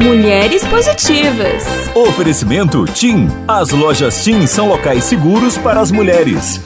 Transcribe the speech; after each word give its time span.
Mulheres 0.00 0.64
Positivas. 0.64 1.62
Oferecimento 1.94 2.86
TIM. 2.86 3.28
As 3.46 3.68
lojas 3.68 4.24
TIM 4.24 4.46
são 4.46 4.66
locais 4.66 5.04
seguros 5.04 5.58
para 5.58 5.78
as 5.78 5.92
mulheres. 5.92 6.58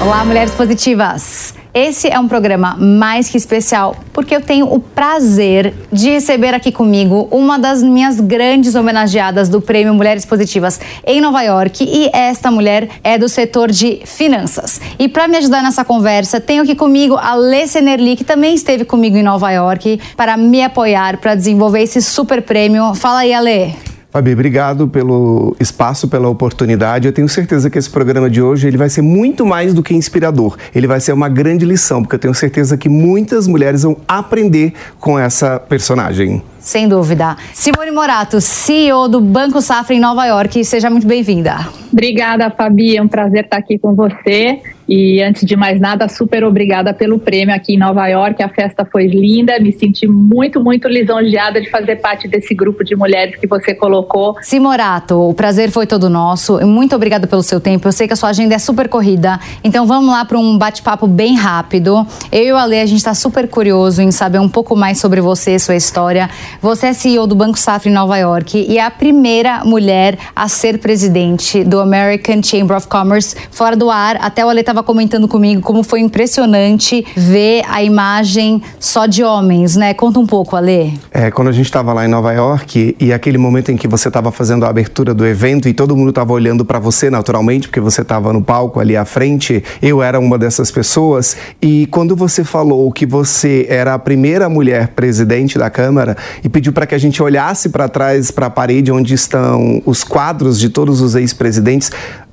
Olá, 0.00 0.24
Mulheres 0.24 0.52
Positivas. 0.54 1.54
Esse 1.78 2.08
é 2.08 2.18
um 2.18 2.26
programa 2.26 2.74
mais 2.78 3.28
que 3.28 3.36
especial 3.36 3.96
porque 4.10 4.34
eu 4.34 4.40
tenho 4.40 4.64
o 4.64 4.80
prazer 4.80 5.74
de 5.92 6.08
receber 6.08 6.54
aqui 6.54 6.72
comigo 6.72 7.28
uma 7.30 7.58
das 7.58 7.82
minhas 7.82 8.18
grandes 8.18 8.74
homenageadas 8.74 9.50
do 9.50 9.60
Prêmio 9.60 9.92
Mulheres 9.92 10.24
Positivas 10.24 10.80
em 11.06 11.20
Nova 11.20 11.42
York 11.42 11.84
e 11.84 12.08
esta 12.14 12.50
mulher 12.50 12.88
é 13.04 13.18
do 13.18 13.28
setor 13.28 13.70
de 13.70 14.00
finanças. 14.06 14.80
E 14.98 15.06
para 15.06 15.28
me 15.28 15.36
ajudar 15.36 15.62
nessa 15.62 15.84
conversa, 15.84 16.40
tenho 16.40 16.62
aqui 16.62 16.74
comigo 16.74 17.14
a 17.14 17.34
Lê 17.34 17.66
Senerli, 17.66 18.16
que 18.16 18.24
também 18.24 18.54
esteve 18.54 18.86
comigo 18.86 19.18
em 19.18 19.22
Nova 19.22 19.50
York 19.50 20.00
para 20.16 20.34
me 20.38 20.62
apoiar 20.62 21.18
para 21.18 21.34
desenvolver 21.34 21.82
esse 21.82 22.00
super 22.00 22.40
prêmio. 22.40 22.94
Fala 22.94 23.18
aí, 23.18 23.34
Alê. 23.34 23.95
Fabi, 24.16 24.32
obrigado 24.32 24.88
pelo 24.88 25.54
espaço, 25.60 26.08
pela 26.08 26.26
oportunidade. 26.26 27.06
Eu 27.06 27.12
tenho 27.12 27.28
certeza 27.28 27.68
que 27.68 27.78
esse 27.78 27.90
programa 27.90 28.30
de 28.30 28.40
hoje 28.40 28.66
ele 28.66 28.78
vai 28.78 28.88
ser 28.88 29.02
muito 29.02 29.44
mais 29.44 29.74
do 29.74 29.82
que 29.82 29.92
inspirador. 29.92 30.56
Ele 30.74 30.86
vai 30.86 31.00
ser 31.00 31.12
uma 31.12 31.28
grande 31.28 31.66
lição, 31.66 32.00
porque 32.00 32.14
eu 32.14 32.18
tenho 32.18 32.32
certeza 32.32 32.78
que 32.78 32.88
muitas 32.88 33.46
mulheres 33.46 33.82
vão 33.82 33.94
aprender 34.08 34.72
com 34.98 35.18
essa 35.18 35.60
personagem. 35.60 36.42
Sem 36.58 36.88
dúvida. 36.88 37.36
Simone 37.52 37.90
Morato, 37.90 38.40
CEO 38.40 39.06
do 39.06 39.20
Banco 39.20 39.60
Safra 39.60 39.94
em 39.94 40.00
Nova 40.00 40.24
York, 40.24 40.64
seja 40.64 40.88
muito 40.88 41.06
bem-vinda. 41.06 41.68
Obrigada, 41.96 42.50
Fabi. 42.50 42.94
É 42.98 43.02
um 43.02 43.08
prazer 43.08 43.44
estar 43.44 43.56
aqui 43.56 43.78
com 43.78 43.94
você. 43.94 44.60
E 44.88 45.20
antes 45.22 45.44
de 45.44 45.56
mais 45.56 45.80
nada, 45.80 46.08
super 46.08 46.44
obrigada 46.44 46.94
pelo 46.94 47.18
prêmio 47.18 47.54
aqui 47.54 47.74
em 47.74 47.78
Nova 47.78 48.06
York. 48.06 48.40
A 48.42 48.48
festa 48.48 48.84
foi 48.84 49.06
linda, 49.06 49.58
me 49.58 49.72
senti 49.72 50.06
muito, 50.06 50.62
muito 50.62 50.86
lisonjeada 50.86 51.60
de 51.60 51.68
fazer 51.70 51.96
parte 51.96 52.28
desse 52.28 52.54
grupo 52.54 52.84
de 52.84 52.94
mulheres 52.94 53.34
que 53.36 53.46
você 53.46 53.74
colocou. 53.74 54.36
Simorato, 54.42 55.18
o 55.18 55.34
prazer 55.34 55.70
foi 55.70 55.86
todo 55.86 56.08
nosso. 56.08 56.64
Muito 56.66 56.94
obrigada 56.94 57.26
pelo 57.26 57.42
seu 57.42 57.58
tempo. 57.60 57.88
Eu 57.88 57.92
sei 57.92 58.06
que 58.06 58.12
a 58.12 58.16
sua 58.16 58.28
agenda 58.28 58.54
é 58.54 58.58
super 58.58 58.88
corrida, 58.88 59.40
então 59.64 59.86
vamos 59.86 60.10
lá 60.10 60.24
para 60.24 60.38
um 60.38 60.56
bate-papo 60.56 61.06
bem 61.06 61.34
rápido. 61.34 62.06
Eu 62.30 62.44
e 62.44 62.52
o 62.52 62.56
Ale, 62.56 62.78
a 62.78 62.86
gente 62.86 62.98
está 62.98 63.14
super 63.14 63.48
curioso 63.48 64.02
em 64.02 64.12
saber 64.12 64.38
um 64.38 64.48
pouco 64.48 64.76
mais 64.76 65.00
sobre 65.00 65.20
você, 65.20 65.58
sua 65.58 65.74
história. 65.74 66.30
Você 66.60 66.88
é 66.88 66.92
CEO 66.92 67.26
do 67.26 67.34
Banco 67.34 67.58
Safra 67.58 67.90
em 67.90 67.92
Nova 67.92 68.16
York 68.18 68.66
e 68.68 68.78
é 68.78 68.84
a 68.84 68.90
primeira 68.90 69.64
mulher 69.64 70.16
a 70.34 70.46
ser 70.46 70.78
presidente 70.78 71.64
do 71.64 71.80
American 71.86 72.42
Chamber 72.42 72.76
of 72.76 72.88
Commerce 72.88 73.36
fora 73.50 73.76
do 73.76 73.90
ar. 73.90 74.16
Até 74.20 74.44
o 74.44 74.48
Ale 74.48 74.60
estava 74.60 74.82
comentando 74.82 75.28
comigo 75.28 75.62
como 75.62 75.82
foi 75.82 76.00
impressionante 76.00 77.06
ver 77.16 77.62
a 77.68 77.82
imagem 77.82 78.62
só 78.78 79.06
de 79.06 79.22
homens, 79.22 79.76
né? 79.76 79.94
Conta 79.94 80.18
um 80.18 80.26
pouco, 80.26 80.56
Ale. 80.56 80.98
É, 81.10 81.30
quando 81.30 81.48
a 81.48 81.52
gente 81.52 81.66
estava 81.66 81.92
lá 81.92 82.04
em 82.04 82.08
Nova 82.08 82.32
York 82.32 82.96
e 82.98 83.12
aquele 83.12 83.38
momento 83.38 83.70
em 83.70 83.76
que 83.76 83.88
você 83.88 84.08
estava 84.08 84.30
fazendo 84.30 84.64
a 84.64 84.68
abertura 84.68 85.14
do 85.14 85.26
evento 85.26 85.68
e 85.68 85.74
todo 85.74 85.96
mundo 85.96 86.10
estava 86.10 86.32
olhando 86.32 86.64
para 86.64 86.78
você 86.78 87.08
naturalmente, 87.10 87.68
porque 87.68 87.80
você 87.80 88.02
estava 88.02 88.32
no 88.32 88.42
palco 88.42 88.80
ali 88.80 88.96
à 88.96 89.04
frente, 89.04 89.62
eu 89.80 90.02
era 90.02 90.18
uma 90.18 90.38
dessas 90.38 90.70
pessoas. 90.70 91.36
E 91.60 91.86
quando 91.86 92.14
você 92.16 92.44
falou 92.44 92.90
que 92.92 93.06
você 93.06 93.66
era 93.68 93.94
a 93.94 93.98
primeira 93.98 94.48
mulher 94.48 94.88
presidente 94.88 95.58
da 95.58 95.70
Câmara 95.70 96.16
e 96.42 96.48
pediu 96.48 96.72
para 96.72 96.86
que 96.86 96.94
a 96.94 96.98
gente 96.98 97.22
olhasse 97.22 97.68
para 97.68 97.88
trás, 97.88 98.30
para 98.30 98.46
a 98.46 98.50
parede 98.50 98.90
onde 98.92 99.14
estão 99.14 99.82
os 99.84 100.04
quadros 100.04 100.58
de 100.58 100.68
todos 100.68 101.00
os 101.00 101.14
ex-presidentes, 101.14 101.65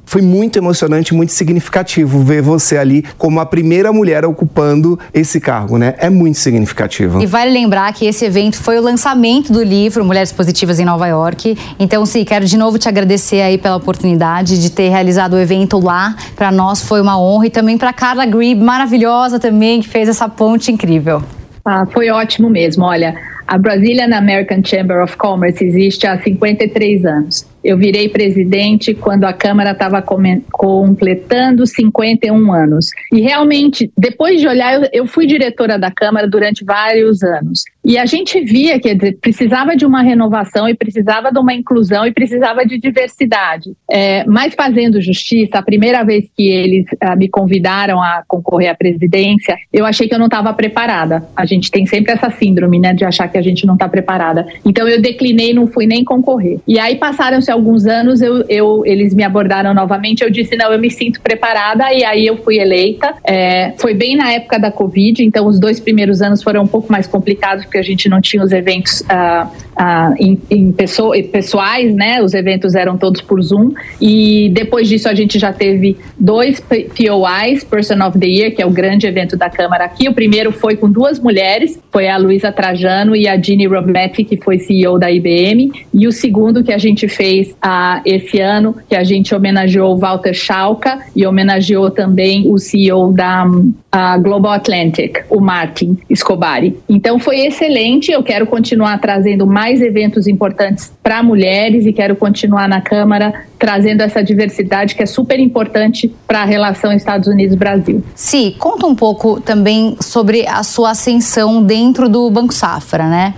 foi 0.05 0.21
muito 0.21 0.57
emocionante, 0.57 1.13
muito 1.13 1.31
significativo 1.31 2.19
ver 2.23 2.41
você 2.41 2.77
ali 2.77 3.03
como 3.17 3.39
a 3.39 3.45
primeira 3.45 3.91
mulher 3.91 4.25
ocupando 4.25 4.99
esse 5.13 5.39
cargo, 5.39 5.77
né? 5.77 5.95
É 5.97 6.09
muito 6.09 6.37
significativo. 6.37 7.21
E 7.21 7.25
vale 7.25 7.51
lembrar 7.51 7.91
que 7.93 8.05
esse 8.05 8.23
evento 8.25 8.57
foi 8.57 8.77
o 8.77 8.81
lançamento 8.81 9.51
do 9.51 9.63
livro 9.63 10.05
Mulheres 10.05 10.31
Positivas 10.31 10.79
em 10.79 10.85
Nova 10.85 11.07
York. 11.07 11.57
Então, 11.79 12.05
sim, 12.05 12.23
quero 12.23 12.45
de 12.45 12.57
novo 12.57 12.77
te 12.77 12.87
agradecer 12.87 13.41
aí 13.41 13.57
pela 13.57 13.77
oportunidade 13.77 14.61
de 14.61 14.69
ter 14.69 14.89
realizado 14.89 15.33
o 15.33 15.39
evento 15.39 15.79
lá. 15.79 16.15
Para 16.35 16.51
nós 16.51 16.81
foi 16.81 17.01
uma 17.01 17.19
honra 17.19 17.47
e 17.47 17.49
também 17.49 17.77
para 17.77 17.91
Carla 17.91 18.25
Grebe, 18.25 18.61
maravilhosa 18.61 19.39
também, 19.39 19.81
que 19.81 19.87
fez 19.87 20.07
essa 20.07 20.29
ponte 20.29 20.71
incrível. 20.71 21.23
Ah, 21.65 21.85
foi 21.91 22.09
ótimo 22.09 22.49
mesmo. 22.49 22.83
Olha, 22.83 23.15
a 23.47 23.57
Brazilian 23.57 24.15
American 24.15 24.61
Chamber 24.63 25.01
of 25.01 25.17
Commerce 25.17 25.63
existe 25.63 26.05
há 26.05 26.21
53 26.21 27.05
anos. 27.05 27.52
Eu 27.63 27.77
virei 27.77 28.09
presidente 28.09 28.93
quando 28.93 29.23
a 29.23 29.33
Câmara 29.33 29.71
estava 29.71 30.01
completando 30.01 31.65
51 31.65 32.53
anos. 32.53 32.87
E 33.11 33.21
realmente, 33.21 33.91
depois 33.97 34.41
de 34.41 34.47
olhar, 34.47 34.89
eu, 34.91 35.07
fui 35.07 35.25
diretora 35.25 35.77
da 35.79 35.91
Câmara 35.91 36.27
durante 36.27 36.63
vários 36.65 37.23
anos. 37.23 37.63
E 37.85 37.97
a 37.97 38.05
gente 38.05 38.39
via, 38.41 38.79
quer 38.79 38.95
dizer, 38.95 39.17
precisava 39.19 39.75
de 39.75 39.85
uma 39.85 40.01
renovação 40.01 40.69
e 40.69 40.73
precisava 40.73 41.31
de 41.31 41.39
uma 41.39 41.53
inclusão 41.53 42.05
e 42.05 42.13
precisava 42.13 42.65
de 42.65 42.79
diversidade. 42.79 43.73
É, 43.91 44.23
mas 44.25 44.53
fazendo 44.53 45.01
justiça, 45.01 45.57
a 45.57 45.61
primeira 45.61 46.03
vez 46.03 46.25
que 46.35 46.47
eles 46.47 46.85
ah, 47.01 47.15
me 47.15 47.27
convidaram 47.27 48.01
a 48.01 48.23
concorrer 48.27 48.69
à 48.69 48.75
presidência, 48.75 49.57
eu 49.71 49.85
achei 49.85 50.07
que 50.07 50.15
eu 50.15 50.19
não 50.19 50.27
estava 50.27 50.53
preparada. 50.53 51.27
A 51.35 51.45
gente 51.45 51.69
tem 51.69 51.85
sempre 51.85 52.13
essa 52.13 52.29
síndrome, 52.29 52.79
né, 52.79 52.93
de 52.93 53.03
achar 53.03 53.27
que 53.27 53.37
a 53.37 53.41
gente 53.41 53.65
não 53.65 53.73
está 53.73 53.89
preparada. 53.89 54.47
Então 54.65 54.87
eu 54.87 55.01
declinei, 55.01 55.53
não 55.53 55.67
fui 55.67 55.85
nem 55.85 56.03
concorrer. 56.03 56.59
E 56.67 56.79
aí 56.79 56.95
passaram-se 56.95 57.51
alguns 57.53 57.85
anos, 57.85 58.21
eu, 58.21 58.43
eu, 58.49 58.83
eles 58.85 59.13
me 59.13 59.23
abordaram 59.23 59.73
novamente. 59.73 60.23
Eu 60.23 60.29
disse: 60.29 60.55
não, 60.55 60.71
eu 60.71 60.79
me 60.79 60.89
sinto 60.89 61.21
preparada. 61.21 61.93
E 61.93 62.03
aí 62.03 62.25
eu 62.25 62.37
fui 62.37 62.59
eleita. 62.59 63.13
É, 63.23 63.73
foi 63.77 63.93
bem 63.93 64.15
na 64.15 64.31
época 64.31 64.59
da 64.59 64.71
Covid, 64.71 65.23
então 65.23 65.47
os 65.47 65.59
dois 65.59 65.79
primeiros 65.79 66.21
anos 66.21 66.43
foram 66.43 66.63
um 66.63 66.67
pouco 66.67 66.91
mais 66.91 67.07
complicados, 67.07 67.65
porque 67.65 67.77
a 67.77 67.83
gente 67.83 68.09
não 68.09 68.19
tinha 68.19 68.43
os 68.43 68.51
eventos 68.51 69.01
uh, 69.01 69.47
uh, 69.47 70.15
em, 70.19 70.39
em 70.49 70.71
pessoa, 70.71 71.15
pessoais, 71.23 71.93
né? 71.93 72.21
Os 72.21 72.33
eventos 72.33 72.75
eram 72.75 72.97
todos 72.97 73.21
por 73.21 73.41
Zoom. 73.41 73.71
E 74.01 74.49
depois 74.53 74.87
disso, 74.87 75.07
a 75.07 75.13
gente 75.13 75.39
já 75.39 75.53
teve 75.53 75.97
dois 76.17 76.59
POIs, 76.59 77.63
Person 77.63 78.05
of 78.05 78.17
the 78.19 78.27
Year, 78.27 78.55
que 78.55 78.61
é 78.61 78.65
o 78.65 78.71
grande 78.71 79.07
evento 79.07 79.37
da 79.37 79.49
Câmara 79.49 79.85
aqui. 79.85 80.09
O 80.09 80.13
primeiro 80.13 80.51
foi 80.51 80.75
com 80.75 80.89
duas 80.89 81.19
mulheres, 81.19 81.79
foi 81.91 82.07
a 82.07 82.17
Luísa 82.17 82.51
Trajano 82.51 83.15
e 83.15 83.27
a 83.27 83.39
Ginny 83.39 83.67
Rometty, 83.67 84.23
que 84.23 84.37
foi 84.37 84.59
CEO 84.59 84.97
da 84.97 85.11
IBM. 85.11 85.71
E 85.93 86.07
o 86.07 86.11
segundo 86.11 86.63
que 86.63 86.71
a 86.71 86.77
gente 86.77 87.07
fez 87.07 87.42
fez 87.43 87.55
ah, 87.61 88.01
esse 88.05 88.39
ano, 88.39 88.75
que 88.87 88.95
a 88.95 89.03
gente 89.03 89.35
homenageou 89.35 89.93
o 89.93 89.97
Walter 89.97 90.33
Schalka 90.33 90.99
e 91.15 91.25
homenageou 91.25 91.91
também 91.91 92.49
o 92.51 92.57
CEO 92.57 93.11
da 93.11 93.45
a 93.93 94.17
Global 94.17 94.53
Atlantic, 94.53 95.23
o 95.29 95.39
Martin 95.39 95.99
Escobari. 96.09 96.75
Então 96.89 97.19
foi 97.19 97.41
excelente. 97.41 98.11
Eu 98.11 98.23
quero 98.23 98.47
continuar 98.47 98.97
trazendo 98.97 99.45
mais 99.45 99.83
eventos 99.83 100.27
importantes 100.27 100.91
para 101.03 101.21
mulheres 101.21 101.85
e 101.85 101.93
quero 101.93 102.15
continuar 102.15 102.67
na 102.67 102.81
Câmara 102.81 103.45
trazendo 103.59 104.01
essa 104.01 104.21
diversidade 104.21 104.93
que 104.93 105.01
é 105.01 105.05
super 105.05 105.39
importante 105.39 106.13
para 106.27 106.41
a 106.41 106.43
relação 106.43 106.91
Estados 106.91 107.29
Unidos-Brasil. 107.29 108.03
Sim, 108.15 108.53
conta 108.59 108.85
um 108.85 108.95
pouco 108.95 109.39
também 109.39 109.95
sobre 110.01 110.45
a 110.45 110.63
sua 110.63 110.91
ascensão 110.91 111.63
dentro 111.63 112.09
do 112.09 112.29
Banco 112.29 112.53
Safra, 112.53 113.07
né? 113.07 113.33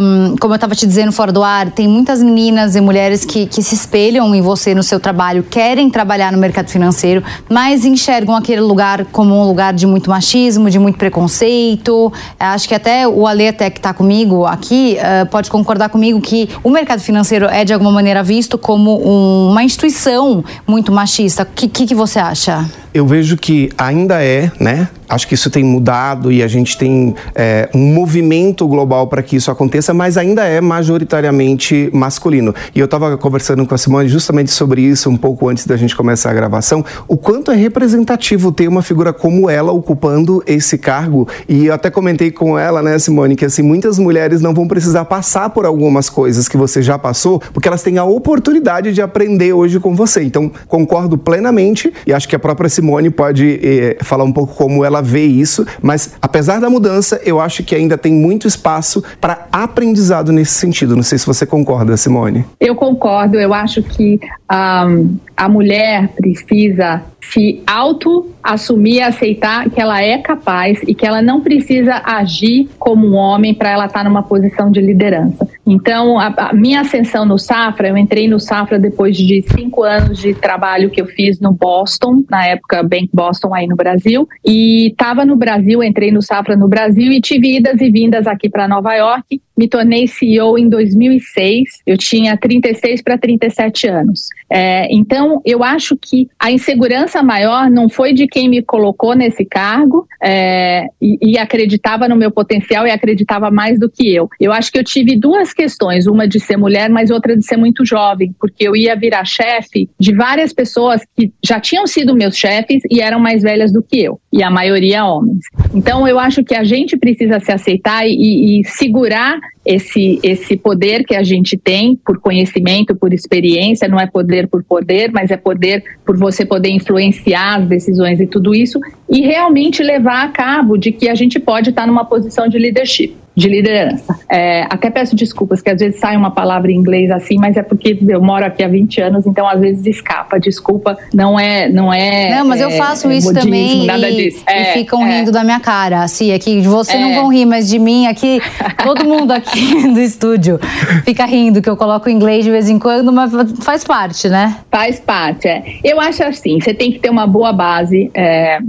Um, 0.00 0.36
como 0.40 0.54
eu 0.54 0.56
estava 0.56 0.74
te 0.74 0.86
dizendo 0.86 1.12
fora 1.12 1.32
do 1.32 1.42
ar, 1.42 1.70
tem 1.70 1.88
muitas 1.88 2.22
meninas 2.22 2.76
e 2.76 2.80
mulheres 2.80 3.24
que, 3.24 3.46
que 3.46 3.62
se 3.62 3.74
espelham 3.74 4.32
em 4.34 4.40
você 4.40 4.74
no 4.74 4.82
seu 4.82 5.00
trabalho, 5.00 5.42
querem 5.42 5.88
trabalhar 5.88 6.30
no 6.30 6.38
mercado 6.38 6.68
financeiro, 6.68 7.22
mas 7.48 7.84
enxergam 7.84 8.36
aquele 8.36 8.60
lugar 8.60 9.06
como 9.06 9.34
um 9.34 9.44
lugar 9.44 9.72
de 9.78 9.86
muito 9.86 10.10
machismo, 10.10 10.68
de 10.68 10.78
muito 10.78 10.98
preconceito. 10.98 12.12
Acho 12.38 12.68
que 12.68 12.74
até 12.74 13.08
o 13.08 13.26
Ale 13.26 13.48
até 13.48 13.70
que 13.70 13.78
está 13.78 13.94
comigo 13.94 14.44
aqui 14.44 14.98
uh, 14.98 15.26
pode 15.26 15.50
concordar 15.50 15.88
comigo 15.88 16.20
que 16.20 16.48
o 16.62 16.70
mercado 16.70 17.00
financeiro 17.00 17.46
é 17.46 17.64
de 17.64 17.72
alguma 17.72 17.90
maneira 17.90 18.22
visto 18.22 18.58
como 18.58 19.00
um, 19.08 19.50
uma 19.50 19.62
instituição 19.62 20.44
muito 20.66 20.92
machista. 20.92 21.44
O 21.44 21.46
que, 21.46 21.68
que, 21.68 21.86
que 21.86 21.94
você 21.94 22.18
acha? 22.18 22.68
Eu 22.92 23.06
vejo 23.06 23.36
que 23.36 23.70
ainda 23.78 24.22
é, 24.22 24.50
né? 24.60 24.88
Acho 25.08 25.26
que 25.26 25.34
isso 25.34 25.48
tem 25.50 25.64
mudado 25.64 26.30
e 26.30 26.42
a 26.42 26.48
gente 26.48 26.76
tem 26.76 27.14
é, 27.34 27.68
um 27.74 27.92
movimento 27.94 28.66
global 28.66 29.06
para 29.06 29.22
que 29.22 29.36
isso 29.36 29.50
aconteça, 29.50 29.94
mas 29.94 30.16
ainda 30.16 30.44
é 30.44 30.60
majoritariamente 30.60 31.90
masculino. 31.92 32.54
E 32.74 32.78
eu 32.78 32.84
estava 32.84 33.16
conversando 33.16 33.64
com 33.66 33.74
a 33.74 33.78
Simone 33.78 34.08
justamente 34.08 34.50
sobre 34.50 34.82
isso 34.82 35.08
um 35.08 35.16
pouco 35.16 35.48
antes 35.48 35.66
da 35.66 35.76
gente 35.76 35.96
começar 35.96 36.30
a 36.30 36.34
gravação, 36.34 36.84
o 37.06 37.16
quanto 37.16 37.50
é 37.50 37.56
representativo 37.56 38.52
ter 38.52 38.68
uma 38.68 38.82
figura 38.82 39.12
como 39.12 39.48
ela 39.48 39.72
ocupando 39.72 40.42
esse 40.46 40.76
cargo. 40.76 41.26
E 41.48 41.66
eu 41.66 41.74
até 41.74 41.90
comentei 41.90 42.30
com 42.30 42.58
ela, 42.58 42.82
né, 42.82 42.98
Simone, 42.98 43.36
que 43.36 43.44
assim, 43.44 43.62
muitas 43.62 43.98
mulheres 43.98 44.40
não 44.40 44.52
vão 44.52 44.68
precisar 44.68 45.04
passar 45.04 45.50
por 45.50 45.64
algumas 45.64 46.08
coisas 46.08 46.48
que 46.48 46.56
você 46.56 46.82
já 46.82 46.98
passou, 46.98 47.40
porque 47.52 47.68
elas 47.68 47.82
têm 47.82 47.98
a 47.98 48.04
oportunidade 48.04 48.92
de 48.92 49.00
aprender 49.00 49.52
hoje 49.52 49.80
com 49.80 49.94
você. 49.94 50.22
Então, 50.22 50.50
concordo 50.66 51.16
plenamente 51.16 51.92
e 52.06 52.12
acho 52.12 52.28
que 52.28 52.36
a 52.36 52.38
própria 52.38 52.68
Simone 52.68 53.10
pode 53.10 53.60
eh, 53.62 53.96
falar 54.02 54.24
um 54.24 54.32
pouco 54.32 54.54
como 54.54 54.84
ela 54.84 54.97
vê 55.00 55.24
isso, 55.24 55.66
mas 55.82 56.14
apesar 56.20 56.60
da 56.60 56.70
mudança, 56.70 57.20
eu 57.24 57.40
acho 57.40 57.62
que 57.62 57.74
ainda 57.74 57.96
tem 57.98 58.12
muito 58.12 58.46
espaço 58.46 59.02
para 59.20 59.46
aprendizado 59.52 60.32
nesse 60.32 60.54
sentido. 60.54 60.96
Não 60.96 61.02
sei 61.02 61.18
se 61.18 61.26
você 61.26 61.46
concorda, 61.46 61.96
Simone. 61.96 62.44
Eu 62.60 62.74
concordo. 62.74 63.38
Eu 63.38 63.52
acho 63.54 63.82
que 63.82 64.20
um, 64.50 65.16
a 65.38 65.48
mulher 65.48 66.08
precisa 66.08 67.04
se 67.20 67.62
auto-assumir, 67.66 69.02
aceitar 69.02 69.68
que 69.70 69.80
ela 69.80 70.02
é 70.02 70.18
capaz 70.18 70.80
e 70.86 70.94
que 70.94 71.06
ela 71.06 71.20
não 71.20 71.40
precisa 71.40 72.02
agir 72.04 72.68
como 72.78 73.06
um 73.06 73.14
homem 73.14 73.54
para 73.54 73.70
ela 73.70 73.86
estar 73.86 74.00
tá 74.00 74.04
numa 74.04 74.22
posição 74.22 74.70
de 74.70 74.80
liderança. 74.80 75.46
Então, 75.66 76.18
a, 76.18 76.26
a, 76.26 76.52
minha 76.54 76.80
ascensão 76.80 77.26
no 77.26 77.38
Safra, 77.38 77.88
eu 77.88 77.96
entrei 77.96 78.26
no 78.26 78.40
Safra 78.40 78.78
depois 78.78 79.16
de 79.16 79.42
cinco 79.42 79.82
anos 79.82 80.18
de 80.18 80.32
trabalho 80.32 80.90
que 80.90 81.00
eu 81.00 81.06
fiz 81.06 81.38
no 81.38 81.52
Boston, 81.52 82.24
na 82.30 82.46
época 82.46 82.82
Bank 82.82 83.10
Boston 83.12 83.54
aí 83.54 83.66
no 83.66 83.76
Brasil, 83.76 84.26
e 84.44 84.88
estava 84.88 85.24
no 85.24 85.36
Brasil, 85.36 85.82
entrei 85.82 86.10
no 86.10 86.22
Safra 86.22 86.56
no 86.56 86.66
Brasil 86.66 87.12
e 87.12 87.20
tive 87.20 87.58
idas 87.58 87.80
e 87.80 87.90
vindas 87.90 88.26
aqui 88.26 88.48
para 88.48 88.66
Nova 88.66 88.94
York 88.94 89.40
me 89.58 89.68
tornei 89.68 90.06
CEO 90.06 90.56
em 90.56 90.68
2006, 90.68 91.82
eu 91.84 91.98
tinha 91.98 92.36
36 92.36 93.02
para 93.02 93.18
37 93.18 93.88
anos. 93.88 94.28
É, 94.48 94.86
então, 94.90 95.42
eu 95.44 95.64
acho 95.64 95.96
que 95.96 96.28
a 96.38 96.50
insegurança 96.52 97.22
maior 97.24 97.68
não 97.68 97.88
foi 97.88 98.12
de 98.12 98.28
quem 98.28 98.48
me 98.48 98.62
colocou 98.62 99.14
nesse 99.14 99.44
cargo 99.44 100.06
é, 100.22 100.86
e, 101.02 101.32
e, 101.32 101.38
acreditava 101.38 102.08
no 102.08 102.14
meu 102.14 102.30
potencial 102.30 102.86
e 102.86 102.90
acreditava 102.90 103.50
mais 103.50 103.78
do 103.80 103.90
que 103.90 104.14
eu. 104.14 104.28
Eu 104.40 104.52
acho 104.52 104.70
que 104.70 104.78
eu 104.78 104.84
tive 104.84 105.16
duas 105.16 105.52
questões, 105.52 106.06
uma 106.06 106.26
de 106.26 106.38
ser 106.38 106.56
mulher, 106.56 106.88
mas 106.88 107.10
outra 107.10 107.36
de 107.36 107.44
ser 107.44 107.56
muito 107.56 107.84
jovem, 107.84 108.32
porque 108.38 108.66
eu 108.66 108.76
ia 108.76 108.94
virar 108.94 109.24
chefe 109.24 109.90
de 109.98 110.14
várias 110.14 110.52
pessoas 110.52 111.02
que 111.16 111.32
já 111.44 111.58
tinham 111.58 111.86
sido 111.86 112.14
meus 112.14 112.36
chefes 112.36 112.82
e 112.90 113.00
eram 113.00 113.18
mais 113.18 113.42
velhas 113.42 113.72
do 113.72 113.82
que 113.82 114.04
eu, 114.04 114.20
e 114.32 114.42
a 114.42 114.50
maioria 114.50 115.04
homens. 115.04 115.44
Então, 115.74 116.06
eu 116.06 116.18
acho 116.18 116.44
que 116.44 116.54
a 116.54 116.62
gente 116.62 116.96
precisa 116.96 117.40
se 117.40 117.50
aceitar 117.50 118.06
e, 118.06 118.60
e 118.60 118.64
segurar 118.64 119.38
esse, 119.64 120.18
esse 120.22 120.56
poder 120.56 121.04
que 121.04 121.14
a 121.14 121.22
gente 121.22 121.56
tem 121.56 121.96
por 121.96 122.18
conhecimento, 122.18 122.94
por 122.94 123.12
experiência, 123.12 123.86
não 123.86 124.00
é 124.00 124.06
poder 124.06 124.48
por 124.48 124.64
poder, 124.64 125.10
mas 125.12 125.30
é 125.30 125.36
poder 125.36 125.84
por 126.04 126.16
você 126.16 126.44
poder 126.44 126.70
influenciar 126.70 127.60
as 127.60 127.66
decisões 127.66 128.20
e 128.20 128.26
tudo 128.26 128.54
isso, 128.54 128.80
e 129.08 129.20
realmente 129.20 129.82
levar 129.82 130.24
a 130.24 130.28
cabo 130.28 130.76
de 130.76 130.90
que 130.92 131.08
a 131.08 131.14
gente 131.14 131.38
pode 131.38 131.70
estar 131.70 131.86
numa 131.86 132.04
posição 132.04 132.48
de 132.48 132.58
leadership 132.58 133.14
de 133.38 133.48
liderança. 133.48 134.18
É, 134.28 134.66
até 134.68 134.90
peço 134.90 135.14
desculpas, 135.14 135.62
que 135.62 135.70
às 135.70 135.78
vezes 135.78 136.00
sai 136.00 136.16
uma 136.16 136.32
palavra 136.32 136.72
em 136.72 136.74
inglês 136.74 137.08
assim, 137.08 137.36
mas 137.38 137.56
é 137.56 137.62
porque 137.62 137.96
eu 138.08 138.20
moro 138.20 138.44
aqui 138.44 138.64
há 138.64 138.68
20 138.68 139.00
anos, 139.00 139.26
então 139.28 139.48
às 139.48 139.60
vezes 139.60 139.86
escapa. 139.86 140.40
Desculpa, 140.40 140.98
não 141.14 141.38
é. 141.38 141.68
Não, 141.68 141.92
é, 141.92 142.34
não 142.34 142.48
mas 142.48 142.60
eu 142.60 142.68
é, 142.68 142.76
faço 142.76 143.08
é, 143.08 143.16
isso 143.16 143.28
modismo, 143.28 143.48
também. 143.48 143.86
Nada 143.86 144.10
e, 144.10 144.16
disso. 144.16 144.42
e 144.48 144.52
é, 144.52 144.72
ficam 144.72 145.06
é. 145.06 145.18
rindo 145.18 145.30
da 145.30 145.44
minha 145.44 145.60
cara. 145.60 146.02
Assim, 146.02 146.32
aqui, 146.32 146.60
de 146.60 146.66
você 146.66 146.98
não 146.98 147.14
vão 147.14 147.28
rir, 147.28 147.46
mas 147.46 147.68
de 147.68 147.78
mim 147.78 148.08
aqui, 148.08 148.40
todo 148.82 149.04
mundo 149.04 149.30
aqui 149.30 149.86
do 149.94 150.00
estúdio 150.00 150.58
fica 151.04 151.24
rindo, 151.24 151.62
que 151.62 151.70
eu 151.70 151.76
coloco 151.76 152.10
inglês 152.10 152.44
de 152.44 152.50
vez 152.50 152.68
em 152.68 152.78
quando, 152.78 153.12
mas 153.12 153.30
faz 153.62 153.84
parte, 153.84 154.28
né? 154.28 154.56
Faz 154.68 154.98
parte, 154.98 155.46
é. 155.46 155.62
Eu 155.84 156.00
acho 156.00 156.24
assim, 156.24 156.60
você 156.60 156.74
tem 156.74 156.90
que 156.90 156.98
ter 156.98 157.08
uma 157.08 157.26
boa 157.26 157.52
base 157.52 158.10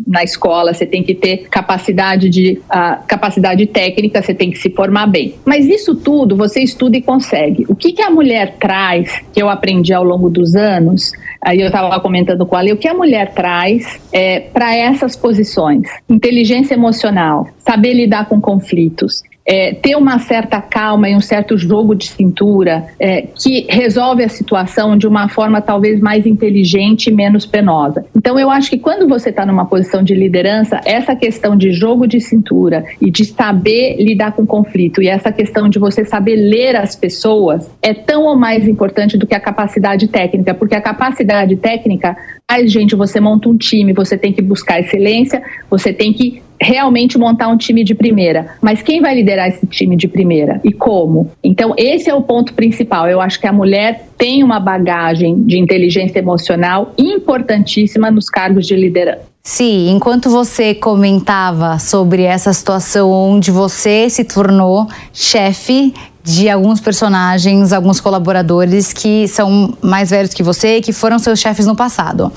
na 0.06 0.24
escola, 0.24 0.75
você 0.75 0.86
tem 0.86 1.01
que 1.01 1.16
ter 1.16 1.48
capacidade 1.50 2.30
de 2.30 2.62
uh, 2.69 3.04
capacidade 3.07 3.66
técnica, 3.66 4.21
você 4.21 4.33
tem 4.33 4.51
que 4.51 4.58
se 4.59 4.69
formar 4.69 5.07
bem. 5.07 5.35
Mas 5.45 5.65
isso 5.65 5.95
tudo 5.95 6.35
você 6.35 6.61
estuda 6.61 6.97
e 6.97 7.01
consegue. 7.01 7.65
O 7.69 7.75
que, 7.75 7.94
que 7.94 8.01
a 8.01 8.09
mulher 8.09 8.57
traz, 8.59 9.21
que 9.33 9.41
eu 9.41 9.50
aprendi 9.50 9.94
ao 9.94 10.03
longo 10.03 10.29
dos 10.29 10.56
anos, 10.56 11.13
aí 11.41 11.61
eu 11.61 11.67
estava 11.67 12.00
comentando 12.00 12.45
com 12.45 12.56
a 12.56 12.61
Lê, 12.61 12.73
o 12.73 12.77
que 12.77 12.88
a 12.88 12.94
mulher 12.94 13.33
traz 13.33 14.00
é, 14.11 14.41
para 14.41 14.75
essas 14.75 15.15
posições? 15.15 15.88
Inteligência 16.09 16.73
emocional, 16.73 17.47
saber 17.59 17.94
lidar 17.94 18.27
com 18.27 18.41
conflitos, 18.41 19.23
é, 19.49 19.73
ter 19.73 19.95
uma 19.95 20.19
certa 20.19 20.61
calma 20.61 21.09
e 21.09 21.15
um 21.15 21.19
certo 21.19 21.57
jogo 21.57 21.95
de 21.95 22.05
cintura 22.05 22.85
é, 22.99 23.23
que 23.35 23.65
resolve 23.67 24.23
a 24.23 24.29
situação 24.29 24.95
de 24.95 25.07
uma 25.07 25.27
forma 25.27 25.59
talvez 25.59 25.99
mais 25.99 26.27
inteligente 26.27 27.07
e 27.07 27.11
menos 27.11 27.47
penosa. 27.47 28.05
Então, 28.15 28.39
eu 28.39 28.51
acho 28.51 28.69
que 28.69 28.77
quando 28.77 29.09
você 29.09 29.31
está 29.31 29.47
numa 29.47 29.65
posição 29.65 30.03
de 30.03 30.13
liderança, 30.13 30.79
essa 30.85 31.15
questão 31.15 31.57
de 31.57 31.71
jogo 31.71 32.05
de 32.05 32.21
cintura 32.21 32.85
e 33.01 33.09
de 33.09 33.25
saber 33.25 33.95
lidar 33.97 34.33
com 34.33 34.45
conflito 34.45 35.01
e 35.01 35.07
essa 35.07 35.31
questão 35.31 35.67
de 35.67 35.79
você 35.79 36.05
saber 36.05 36.35
ler 36.35 36.75
as 36.75 36.95
pessoas 36.95 37.71
é 37.81 37.91
tão 37.91 38.25
ou 38.25 38.37
mais 38.37 38.67
importante 38.67 39.17
do 39.17 39.25
que 39.25 39.33
a 39.33 39.39
capacidade 39.39 40.07
técnica, 40.09 40.53
porque 40.53 40.75
a 40.75 40.81
capacidade 40.81 41.55
técnica 41.55 42.15
faz, 42.47 42.71
gente, 42.71 42.95
você 42.95 43.19
monta 43.19 43.49
um 43.49 43.57
time, 43.57 43.93
você 43.93 44.15
tem 44.15 44.31
que 44.31 44.43
buscar 44.43 44.79
excelência, 44.79 45.41
você 45.71 45.91
tem 45.91 46.13
que 46.13 46.43
realmente 46.61 47.17
montar 47.17 47.47
um 47.47 47.57
time 47.57 47.83
de 47.83 47.95
primeira. 47.95 48.56
Mas 48.61 48.81
quem 48.81 49.01
vai 49.01 49.15
liderar 49.15 49.47
esse 49.47 49.65
time 49.65 49.95
de 49.95 50.07
primeira 50.07 50.59
e 50.63 50.71
como? 50.71 51.31
Então, 51.44 51.73
esse 51.77 52.09
é 52.09 52.13
o 52.13 52.21
ponto 52.21 52.53
principal. 52.53 53.07
Eu 53.07 53.21
acho 53.21 53.39
que 53.39 53.47
a 53.47 53.53
mulher 53.53 54.07
tem 54.17 54.44
uma 54.44 54.59
bagagem 54.59 55.44
de 55.44 55.57
inteligência 55.57 56.19
emocional 56.19 56.94
importantíssima 56.97 58.11
nos 58.11 58.29
cargos 58.29 58.67
de 58.67 58.75
liderança. 58.75 59.29
Sim, 59.41 59.89
enquanto 59.89 60.29
você 60.29 60.75
comentava 60.75 61.79
sobre 61.79 62.23
essa 62.23 62.51
situação 62.53 63.09
onde 63.09 63.50
você 63.50 64.09
se 64.09 64.23
tornou 64.23 64.88
chefe 65.13 65.94
de 66.23 66.50
alguns 66.50 66.79
personagens, 66.79 67.73
alguns 67.73 68.00
colaboradores 68.00 68.94
que 68.94 69.27
são 69.27 69.73
mais 69.81 70.11
velhos 70.11 70.33
que 70.33 70.44
você, 70.44 70.81
que 70.81 70.94
foram 70.94 71.17
seus 71.17 71.39
chefes 71.39 71.65
no 71.65 71.75
passado. 71.75 72.31